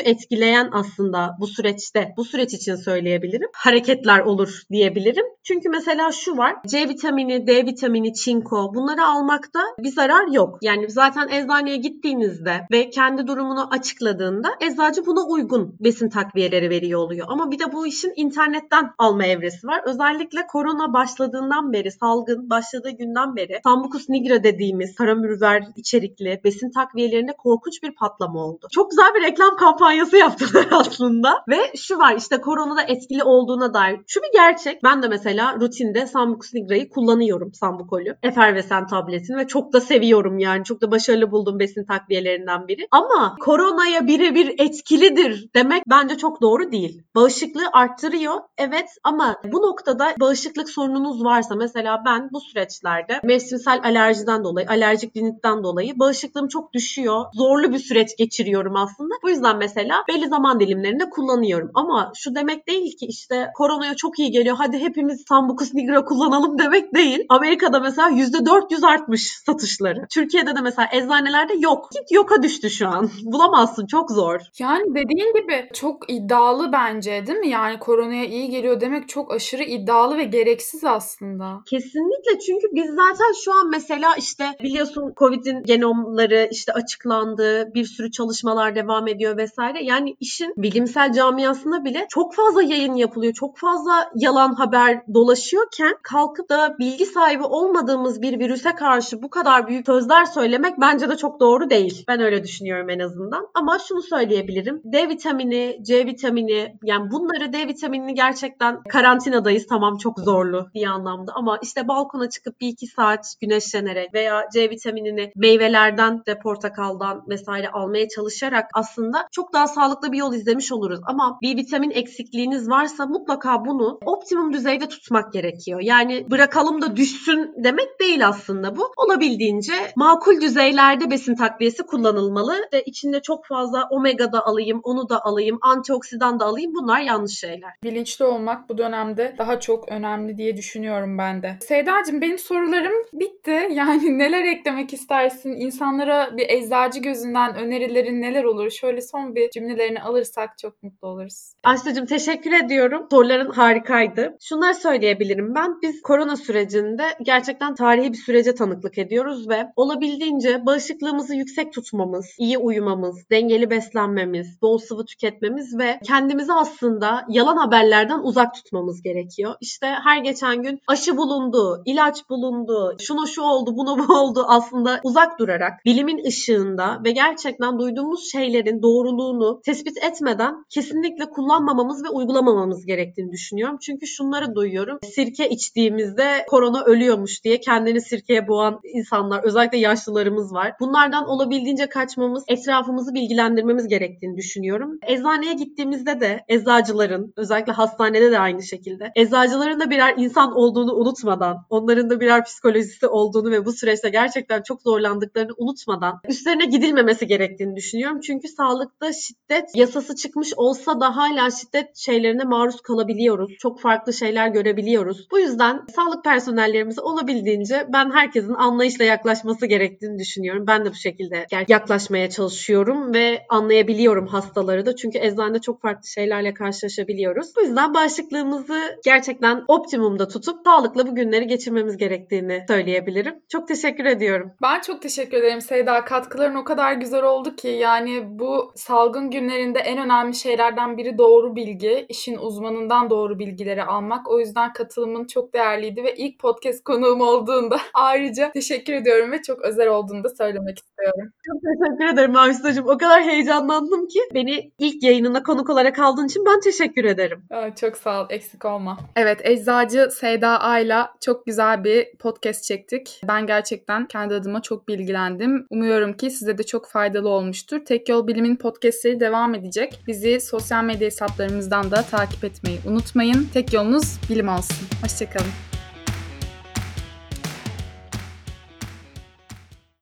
etkileyen 0.00 0.68
aslında 0.72 1.36
bu 1.40 1.46
süreçte. 1.46 2.14
Bu 2.16 2.24
süreç 2.24 2.54
için 2.54 2.74
söyleyebilirim. 2.74 3.48
Hareketler 3.54 4.20
olur 4.20 4.62
diyebilirim. 4.72 5.24
Çünkü 5.42 5.68
mesela 5.68 6.12
şu 6.12 6.36
var. 6.36 6.56
C 6.66 6.88
vitamini, 6.88 7.46
D 7.46 7.66
vitamini, 7.66 8.14
çinko 8.14 8.74
bunları 8.74 9.04
almakta 9.04 9.60
bir 9.78 9.88
zarar 9.88 10.26
yok. 10.32 10.58
Yani 10.62 10.90
zaten 10.90 11.28
eczaneye 11.28 11.76
gittiğinizde 11.76 12.66
ve 12.72 12.90
kendi 12.90 13.26
durumunu 13.26 13.68
açıkladığında 13.70 14.48
eczacı 14.60 15.06
buna 15.06 15.26
uygun 15.26 15.76
besin 15.80 16.08
takviyeleri 16.08 16.70
veriyor 16.70 17.00
oluyor. 17.00 17.26
Ama 17.30 17.50
bir 17.50 17.58
de 17.58 17.72
bu 17.72 17.86
işin 17.86 18.12
internetten 18.16 18.90
alma 18.98 19.24
evresi 19.24 19.66
var. 19.66 19.82
Özellikle 19.86 20.46
korona 20.46 20.92
başladığından 20.92 21.72
beri, 21.72 21.90
salgın 21.92 22.50
başladığı 22.50 22.90
günden 22.90 23.36
beri 23.36 23.60
Sambucus 23.64 24.08
nigra 24.08 24.44
dediğimiz 24.44 24.94
karamürver 24.94 25.64
içerikli 25.76 26.40
besin 26.44 26.70
takviyelerinde 26.70 27.32
korkunç 27.38 27.82
bir 27.82 27.94
patlama 27.94 28.13
oldu. 28.20 28.66
Çok 28.72 28.90
güzel 28.90 29.14
bir 29.14 29.22
reklam 29.22 29.56
kampanyası 29.56 30.16
yaptılar 30.16 30.66
aslında. 30.72 31.44
Ve 31.48 31.72
şu 31.76 31.98
var 31.98 32.16
işte 32.16 32.40
koronada 32.40 32.82
etkili 32.82 33.24
olduğuna 33.24 33.74
dair. 33.74 34.00
Şu 34.06 34.20
bir 34.20 34.32
gerçek. 34.32 34.84
Ben 34.84 35.02
de 35.02 35.08
mesela 35.08 35.56
rutinde 35.60 36.06
Sambucus 36.06 36.54
nigra'yı 36.54 36.88
kullanıyorum 36.88 37.54
Sambucol'ü. 37.54 38.16
Efervesen 38.22 38.86
tabletini 38.86 39.36
ve 39.36 39.46
çok 39.46 39.72
da 39.72 39.80
seviyorum 39.80 40.38
yani. 40.38 40.64
Çok 40.64 40.80
da 40.80 40.90
başarılı 40.90 41.30
buldum 41.30 41.58
besin 41.58 41.84
takviyelerinden 41.84 42.68
biri. 42.68 42.88
Ama 42.90 43.36
koronaya 43.40 44.06
birebir 44.06 44.54
etkilidir 44.58 45.48
demek 45.54 45.82
bence 45.90 46.16
çok 46.16 46.42
doğru 46.42 46.72
değil. 46.72 47.02
Bağışıklığı 47.14 47.68
arttırıyor 47.72 48.34
evet 48.58 48.88
ama 49.04 49.36
bu 49.52 49.62
noktada 49.62 50.14
bağışıklık 50.20 50.70
sorununuz 50.70 51.24
varsa 51.24 51.54
mesela 51.54 52.02
ben 52.06 52.28
bu 52.32 52.40
süreçlerde 52.40 53.20
mevsimsel 53.22 53.80
alerjiden 53.84 54.44
dolayı, 54.44 54.66
alerjik 54.68 55.16
rinitten 55.16 55.64
dolayı 55.64 55.98
bağışıklığım 55.98 56.48
çok 56.48 56.72
düşüyor. 56.72 57.24
Zorlu 57.34 57.72
bir 57.72 57.78
süreç 57.78 58.03
geçiriyorum 58.18 58.76
aslında. 58.76 59.14
Bu 59.22 59.30
yüzden 59.30 59.56
mesela 59.56 60.04
belli 60.08 60.28
zaman 60.28 60.60
dilimlerinde 60.60 61.10
kullanıyorum. 61.10 61.70
Ama 61.74 62.12
şu 62.14 62.34
demek 62.34 62.68
değil 62.68 62.96
ki 62.96 63.06
işte 63.06 63.50
koronaya 63.54 63.94
çok 63.96 64.18
iyi 64.18 64.30
geliyor. 64.30 64.56
Hadi 64.58 64.78
hepimiz 64.78 65.24
Sambucus 65.28 65.74
nigra 65.74 66.04
kullanalım 66.04 66.58
demek 66.58 66.94
değil. 66.94 67.24
Amerika'da 67.28 67.80
mesela 67.80 68.08
%400 68.10 68.86
artmış 68.86 69.32
satışları. 69.46 70.06
Türkiye'de 70.10 70.56
de 70.56 70.60
mesela 70.60 70.88
eczanelerde 70.92 71.54
yok. 71.58 71.88
Git 71.92 72.12
yoka 72.12 72.42
düştü 72.42 72.70
şu 72.70 72.88
an. 72.88 73.10
Bulamazsın 73.22 73.86
çok 73.86 74.10
zor. 74.10 74.40
Yani 74.58 74.84
dediğin 74.90 75.32
gibi 75.34 75.68
çok 75.72 76.10
iddialı 76.10 76.72
bence 76.72 77.24
değil 77.26 77.38
mi? 77.38 77.48
Yani 77.48 77.78
koronaya 77.78 78.24
iyi 78.24 78.50
geliyor 78.50 78.80
demek 78.80 79.08
çok 79.08 79.34
aşırı 79.34 79.62
iddialı 79.62 80.16
ve 80.18 80.24
gereksiz 80.24 80.84
aslında. 80.84 81.60
Kesinlikle 81.66 82.38
çünkü 82.46 82.66
biz 82.72 82.86
zaten 82.86 83.32
şu 83.44 83.52
an 83.52 83.70
mesela 83.70 84.14
işte 84.18 84.44
biliyorsun 84.62 85.12
Covid'in 85.16 85.62
genomları 85.62 86.48
işte 86.50 86.72
açıklandı, 86.72 87.74
bir 87.74 87.83
sürü 87.86 88.10
çalışmalar 88.10 88.74
devam 88.74 89.08
ediyor 89.08 89.36
vesaire. 89.36 89.84
Yani 89.84 90.16
işin 90.20 90.54
bilimsel 90.56 91.12
camiasında 91.12 91.84
bile 91.84 92.06
çok 92.08 92.34
fazla 92.34 92.62
yayın 92.62 92.94
yapılıyor, 92.94 93.32
çok 93.32 93.58
fazla 93.58 94.10
yalan 94.14 94.54
haber 94.54 95.02
dolaşıyorken 95.14 95.94
kalkıp 96.02 96.48
da 96.50 96.78
bilgi 96.78 97.06
sahibi 97.06 97.44
olmadığımız 97.44 98.22
bir 98.22 98.38
virüse 98.38 98.74
karşı 98.74 99.22
bu 99.22 99.30
kadar 99.30 99.68
büyük 99.68 99.86
sözler 99.86 100.24
söylemek 100.24 100.80
bence 100.80 101.08
de 101.08 101.16
çok 101.16 101.40
doğru 101.40 101.70
değil. 101.70 102.04
Ben 102.08 102.20
öyle 102.20 102.44
düşünüyorum 102.44 102.90
en 102.90 102.98
azından. 102.98 103.48
Ama 103.54 103.78
şunu 103.78 104.02
söyleyebilirim. 104.02 104.82
D 104.84 105.08
vitamini, 105.08 105.78
C 105.82 106.06
vitamini 106.06 106.76
yani 106.82 107.10
bunları 107.10 107.52
D 107.52 107.68
vitaminini 107.68 108.14
gerçekten 108.14 108.82
karantinadayız 108.82 109.66
tamam 109.66 109.98
çok 109.98 110.18
zorlu 110.18 110.68
bir 110.74 110.86
anlamda 110.86 111.32
ama 111.34 111.58
işte 111.62 111.88
balkona 111.88 112.30
çıkıp 112.30 112.60
bir 112.60 112.68
iki 112.68 112.86
saat 112.86 113.34
güneşlenerek 113.40 114.14
veya 114.14 114.48
C 114.54 114.70
vitaminini 114.70 115.32
meyvelerden 115.36 116.26
de 116.26 116.38
portakaldan 116.38 117.24
vesaire 117.28 117.70
almaya 117.74 118.08
çalışarak 118.08 118.70
aslında 118.74 119.28
çok 119.32 119.52
daha 119.52 119.68
sağlıklı 119.68 120.12
bir 120.12 120.18
yol 120.18 120.34
izlemiş 120.34 120.72
oluruz. 120.72 121.00
Ama 121.06 121.38
bir 121.42 121.56
vitamin 121.56 121.90
eksikliğiniz 121.90 122.70
varsa 122.70 123.06
mutlaka 123.06 123.64
bunu 123.64 123.98
optimum 124.06 124.52
düzeyde 124.52 124.88
tutmak 124.88 125.32
gerekiyor. 125.32 125.80
Yani 125.80 126.30
bırakalım 126.30 126.82
da 126.82 126.96
düşsün 126.96 127.54
demek 127.56 128.00
değil 128.00 128.28
aslında 128.28 128.76
bu. 128.76 128.92
Olabildiğince 128.96 129.72
makul 129.96 130.40
düzeylerde 130.40 131.10
besin 131.10 131.34
takviyesi 131.34 131.82
kullanılmalı. 131.82 132.54
ve 132.72 132.82
içinde 132.82 133.22
çok 133.22 133.46
fazla 133.46 133.88
omega 133.90 134.32
da 134.32 134.46
alayım, 134.46 134.80
onu 134.82 135.08
da 135.08 135.24
alayım, 135.24 135.58
antioksidan 135.62 136.40
da 136.40 136.44
alayım 136.44 136.72
bunlar 136.74 137.00
yanlış 137.00 137.38
şeyler. 137.38 137.70
Bilinçli 137.82 138.24
olmak 138.24 138.68
bu 138.68 138.78
dönemde 138.78 139.34
daha 139.38 139.60
çok 139.60 139.88
önemli 139.88 140.38
diye 140.38 140.56
düşünüyorum 140.56 141.18
ben 141.18 141.42
de. 141.42 141.58
Seyda'cığım 141.60 142.20
benim 142.20 142.38
sorularım 142.38 142.94
bitti. 143.12 143.68
Yani 143.74 144.18
neler 144.18 144.44
eklemek 144.44 144.92
istersin? 144.92 145.52
İnsanlara 145.52 146.36
bir 146.36 146.48
eczacı 146.48 147.00
gözünden 147.00 147.54
önerilerin 147.66 148.22
neler 148.22 148.44
olur? 148.44 148.70
Şöyle 148.70 149.00
son 149.00 149.34
bir 149.34 149.50
cümlelerini 149.50 150.02
alırsak 150.02 150.58
çok 150.58 150.82
mutlu 150.82 151.08
oluruz. 151.08 151.52
Aslı'cığım 151.64 152.06
teşekkür 152.06 152.52
ediyorum. 152.52 153.06
Soruların 153.10 153.50
harikaydı. 153.50 154.36
Şunları 154.40 154.74
söyleyebilirim 154.74 155.54
ben. 155.54 155.82
Biz 155.82 156.02
korona 156.02 156.36
sürecinde 156.36 157.04
gerçekten 157.22 157.74
tarihi 157.74 158.12
bir 158.12 158.18
sürece 158.18 158.54
tanıklık 158.54 158.98
ediyoruz 158.98 159.48
ve 159.48 159.66
olabildiğince 159.76 160.66
bağışıklığımızı 160.66 161.34
yüksek 161.34 161.72
tutmamız, 161.72 162.26
iyi 162.38 162.58
uyumamız, 162.58 163.30
dengeli 163.30 163.70
beslenmemiz, 163.70 164.62
bol 164.62 164.78
sıvı 164.78 165.04
tüketmemiz 165.04 165.78
ve 165.78 166.00
kendimizi 166.04 166.52
aslında 166.52 167.24
yalan 167.28 167.56
haberlerden 167.56 168.18
uzak 168.18 168.54
tutmamız 168.54 169.02
gerekiyor. 169.02 169.54
İşte 169.60 169.86
her 169.86 170.18
geçen 170.18 170.62
gün 170.62 170.80
aşı 170.86 171.16
bulundu, 171.16 171.82
ilaç 171.86 172.30
bulundu, 172.30 172.96
şuna 173.00 173.26
şu 173.26 173.42
oldu, 173.42 173.76
buna 173.76 173.98
bu 173.98 174.14
oldu 174.14 174.44
aslında 174.48 175.00
uzak 175.04 175.38
durarak 175.38 175.72
bilimin 175.84 176.24
ışığında 176.26 177.00
ve 177.04 177.10
gerçekten 177.10 177.53
duyduğumuz 177.60 178.30
şeylerin 178.32 178.82
doğruluğunu 178.82 179.60
tespit 179.64 180.04
etmeden 180.04 180.54
kesinlikle 180.70 181.30
kullanmamamız 181.30 182.04
ve 182.04 182.08
uygulamamamız 182.08 182.86
gerektiğini 182.86 183.32
düşünüyorum. 183.32 183.78
Çünkü 183.82 184.06
şunları 184.06 184.54
duyuyorum. 184.54 184.98
Sirke 185.14 185.48
içtiğimizde 185.48 186.46
korona 186.48 186.84
ölüyormuş 186.84 187.44
diye 187.44 187.60
kendini 187.60 188.00
sirkeye 188.00 188.48
boğan 188.48 188.80
insanlar, 188.84 189.44
özellikle 189.44 189.78
yaşlılarımız 189.78 190.52
var. 190.52 190.72
Bunlardan 190.80 191.28
olabildiğince 191.28 191.86
kaçmamız, 191.86 192.44
etrafımızı 192.48 193.14
bilgilendirmemiz 193.14 193.88
gerektiğini 193.88 194.36
düşünüyorum. 194.36 194.98
Eczaneye 195.06 195.52
gittiğimizde 195.52 196.20
de 196.20 196.44
eczacıların, 196.48 197.32
özellikle 197.36 197.72
hastanede 197.72 198.30
de 198.30 198.38
aynı 198.38 198.62
şekilde, 198.62 199.12
eczacıların 199.16 199.80
da 199.80 199.90
birer 199.90 200.14
insan 200.16 200.56
olduğunu 200.56 200.94
unutmadan, 200.94 201.56
onların 201.70 202.10
da 202.10 202.20
birer 202.20 202.44
psikolojisi 202.44 203.06
olduğunu 203.06 203.50
ve 203.50 203.64
bu 203.64 203.72
süreçte 203.72 204.08
gerçekten 204.08 204.62
çok 204.62 204.82
zorlandıklarını 204.82 205.52
unutmadan 205.56 206.20
üstlerine 206.28 206.64
gidilmemesi 206.64 207.26
gerektiğini 207.44 207.76
düşünüyorum. 207.76 208.20
Çünkü 208.20 208.48
sağlıkta 208.48 209.12
şiddet 209.12 209.76
yasası 209.76 210.16
çıkmış 210.16 210.52
olsa 210.56 211.00
da 211.00 211.16
hala 211.16 211.50
şiddet 211.50 211.96
şeylerine 211.96 212.44
maruz 212.44 212.80
kalabiliyoruz. 212.80 213.52
Çok 213.58 213.80
farklı 213.80 214.12
şeyler 214.12 214.48
görebiliyoruz. 214.48 215.28
Bu 215.30 215.38
yüzden 215.38 215.80
sağlık 215.96 216.24
personellerimize 216.24 217.00
olabildiğince 217.00 217.86
ben 217.92 218.10
herkesin 218.10 218.54
anlayışla 218.54 219.04
yaklaşması 219.04 219.66
gerektiğini 219.66 220.18
düşünüyorum. 220.18 220.64
Ben 220.66 220.84
de 220.84 220.90
bu 220.90 220.94
şekilde 220.94 221.46
yaklaşmaya 221.68 222.30
çalışıyorum 222.30 223.14
ve 223.14 223.42
anlayabiliyorum 223.48 224.26
hastaları 224.26 224.86
da. 224.86 224.96
Çünkü 224.96 225.18
eczanede 225.18 225.58
çok 225.58 225.82
farklı 225.82 226.08
şeylerle 226.08 226.54
karşılaşabiliyoruz. 226.54 227.56
Bu 227.56 227.60
yüzden 227.60 227.94
bağışıklığımızı 227.94 228.80
gerçekten 229.04 229.64
optimumda 229.68 230.28
tutup 230.28 230.60
sağlıklı 230.64 231.06
bu 231.06 231.14
günleri 231.14 231.46
geçirmemiz 231.46 231.96
gerektiğini 231.96 232.64
söyleyebilirim. 232.68 233.34
Çok 233.48 233.68
teşekkür 233.68 234.04
ediyorum. 234.04 234.52
Ben 234.62 234.80
çok 234.80 235.02
teşekkür 235.02 235.36
ederim 235.36 235.60
Seyda. 235.60 236.04
Katkıların 236.04 236.54
o 236.54 236.64
kadar 236.64 236.92
güzel 236.92 237.22
oldu 237.22 237.33
ki 237.42 237.68
yani 237.68 238.38
bu 238.38 238.72
salgın 238.76 239.30
günlerinde 239.30 239.78
en 239.78 239.98
önemli 239.98 240.34
şeylerden 240.34 240.98
biri 240.98 241.18
doğru 241.18 241.56
bilgi. 241.56 242.06
işin 242.08 242.36
uzmanından 242.36 243.10
doğru 243.10 243.38
bilgileri 243.38 243.84
almak. 243.84 244.30
O 244.30 244.40
yüzden 244.40 244.72
katılımın 244.72 245.26
çok 245.26 245.54
değerliydi 245.54 246.04
ve 246.04 246.14
ilk 246.14 246.38
podcast 246.38 246.84
konuğum 246.84 247.20
olduğunda 247.20 247.76
ayrıca 247.94 248.52
teşekkür 248.52 248.92
ediyorum 248.92 249.32
ve 249.32 249.42
çok 249.42 249.62
özel 249.62 249.88
olduğunu 249.88 250.24
da 250.24 250.28
söylemek 250.28 250.78
istiyorum. 250.78 251.32
Çok 251.46 251.56
teşekkür 251.62 252.14
ederim 252.14 252.36
Avistacığım. 252.36 252.88
O 252.88 252.98
kadar 252.98 253.22
heyecanlandım 253.22 254.06
ki 254.06 254.20
beni 254.34 254.72
ilk 254.78 255.02
yayınına 255.02 255.42
konuk 255.42 255.70
olarak 255.70 255.98
aldığın 255.98 256.26
için 256.26 256.44
ben 256.46 256.60
teşekkür 256.60 257.04
ederim. 257.04 257.42
Aa, 257.50 257.74
çok 257.74 257.96
sağ 257.96 258.22
ol. 258.22 258.26
Eksik 258.30 258.64
olma. 258.64 258.98
Evet 259.16 259.40
Eczacı 259.44 260.08
Seyda 260.10 260.60
Ayla 260.60 261.14
çok 261.20 261.46
güzel 261.46 261.84
bir 261.84 262.16
podcast 262.18 262.64
çektik. 262.64 263.20
Ben 263.28 263.46
gerçekten 263.46 264.06
kendi 264.06 264.34
adıma 264.34 264.62
çok 264.62 264.88
bilgilendim. 264.88 265.66
Umuyorum 265.70 266.12
ki 266.16 266.30
size 266.30 266.58
de 266.58 266.62
çok 266.62 266.88
faydalı 266.88 267.23
faydalı 267.24 267.28
olmuştur. 267.28 267.84
Tek 267.84 268.08
Yol 268.08 268.26
Bilim'in 268.26 268.56
podcastleri 268.56 269.20
devam 269.20 269.54
edecek. 269.54 270.00
Bizi 270.06 270.40
sosyal 270.40 270.84
medya 270.84 271.06
hesaplarımızdan 271.06 271.90
da 271.90 272.02
takip 272.02 272.44
etmeyi 272.44 272.78
unutmayın. 272.86 273.48
Tek 273.54 273.72
yolunuz 273.72 274.18
bilim 274.30 274.48
olsun. 274.48 274.86
Hoşçakalın. 275.02 275.73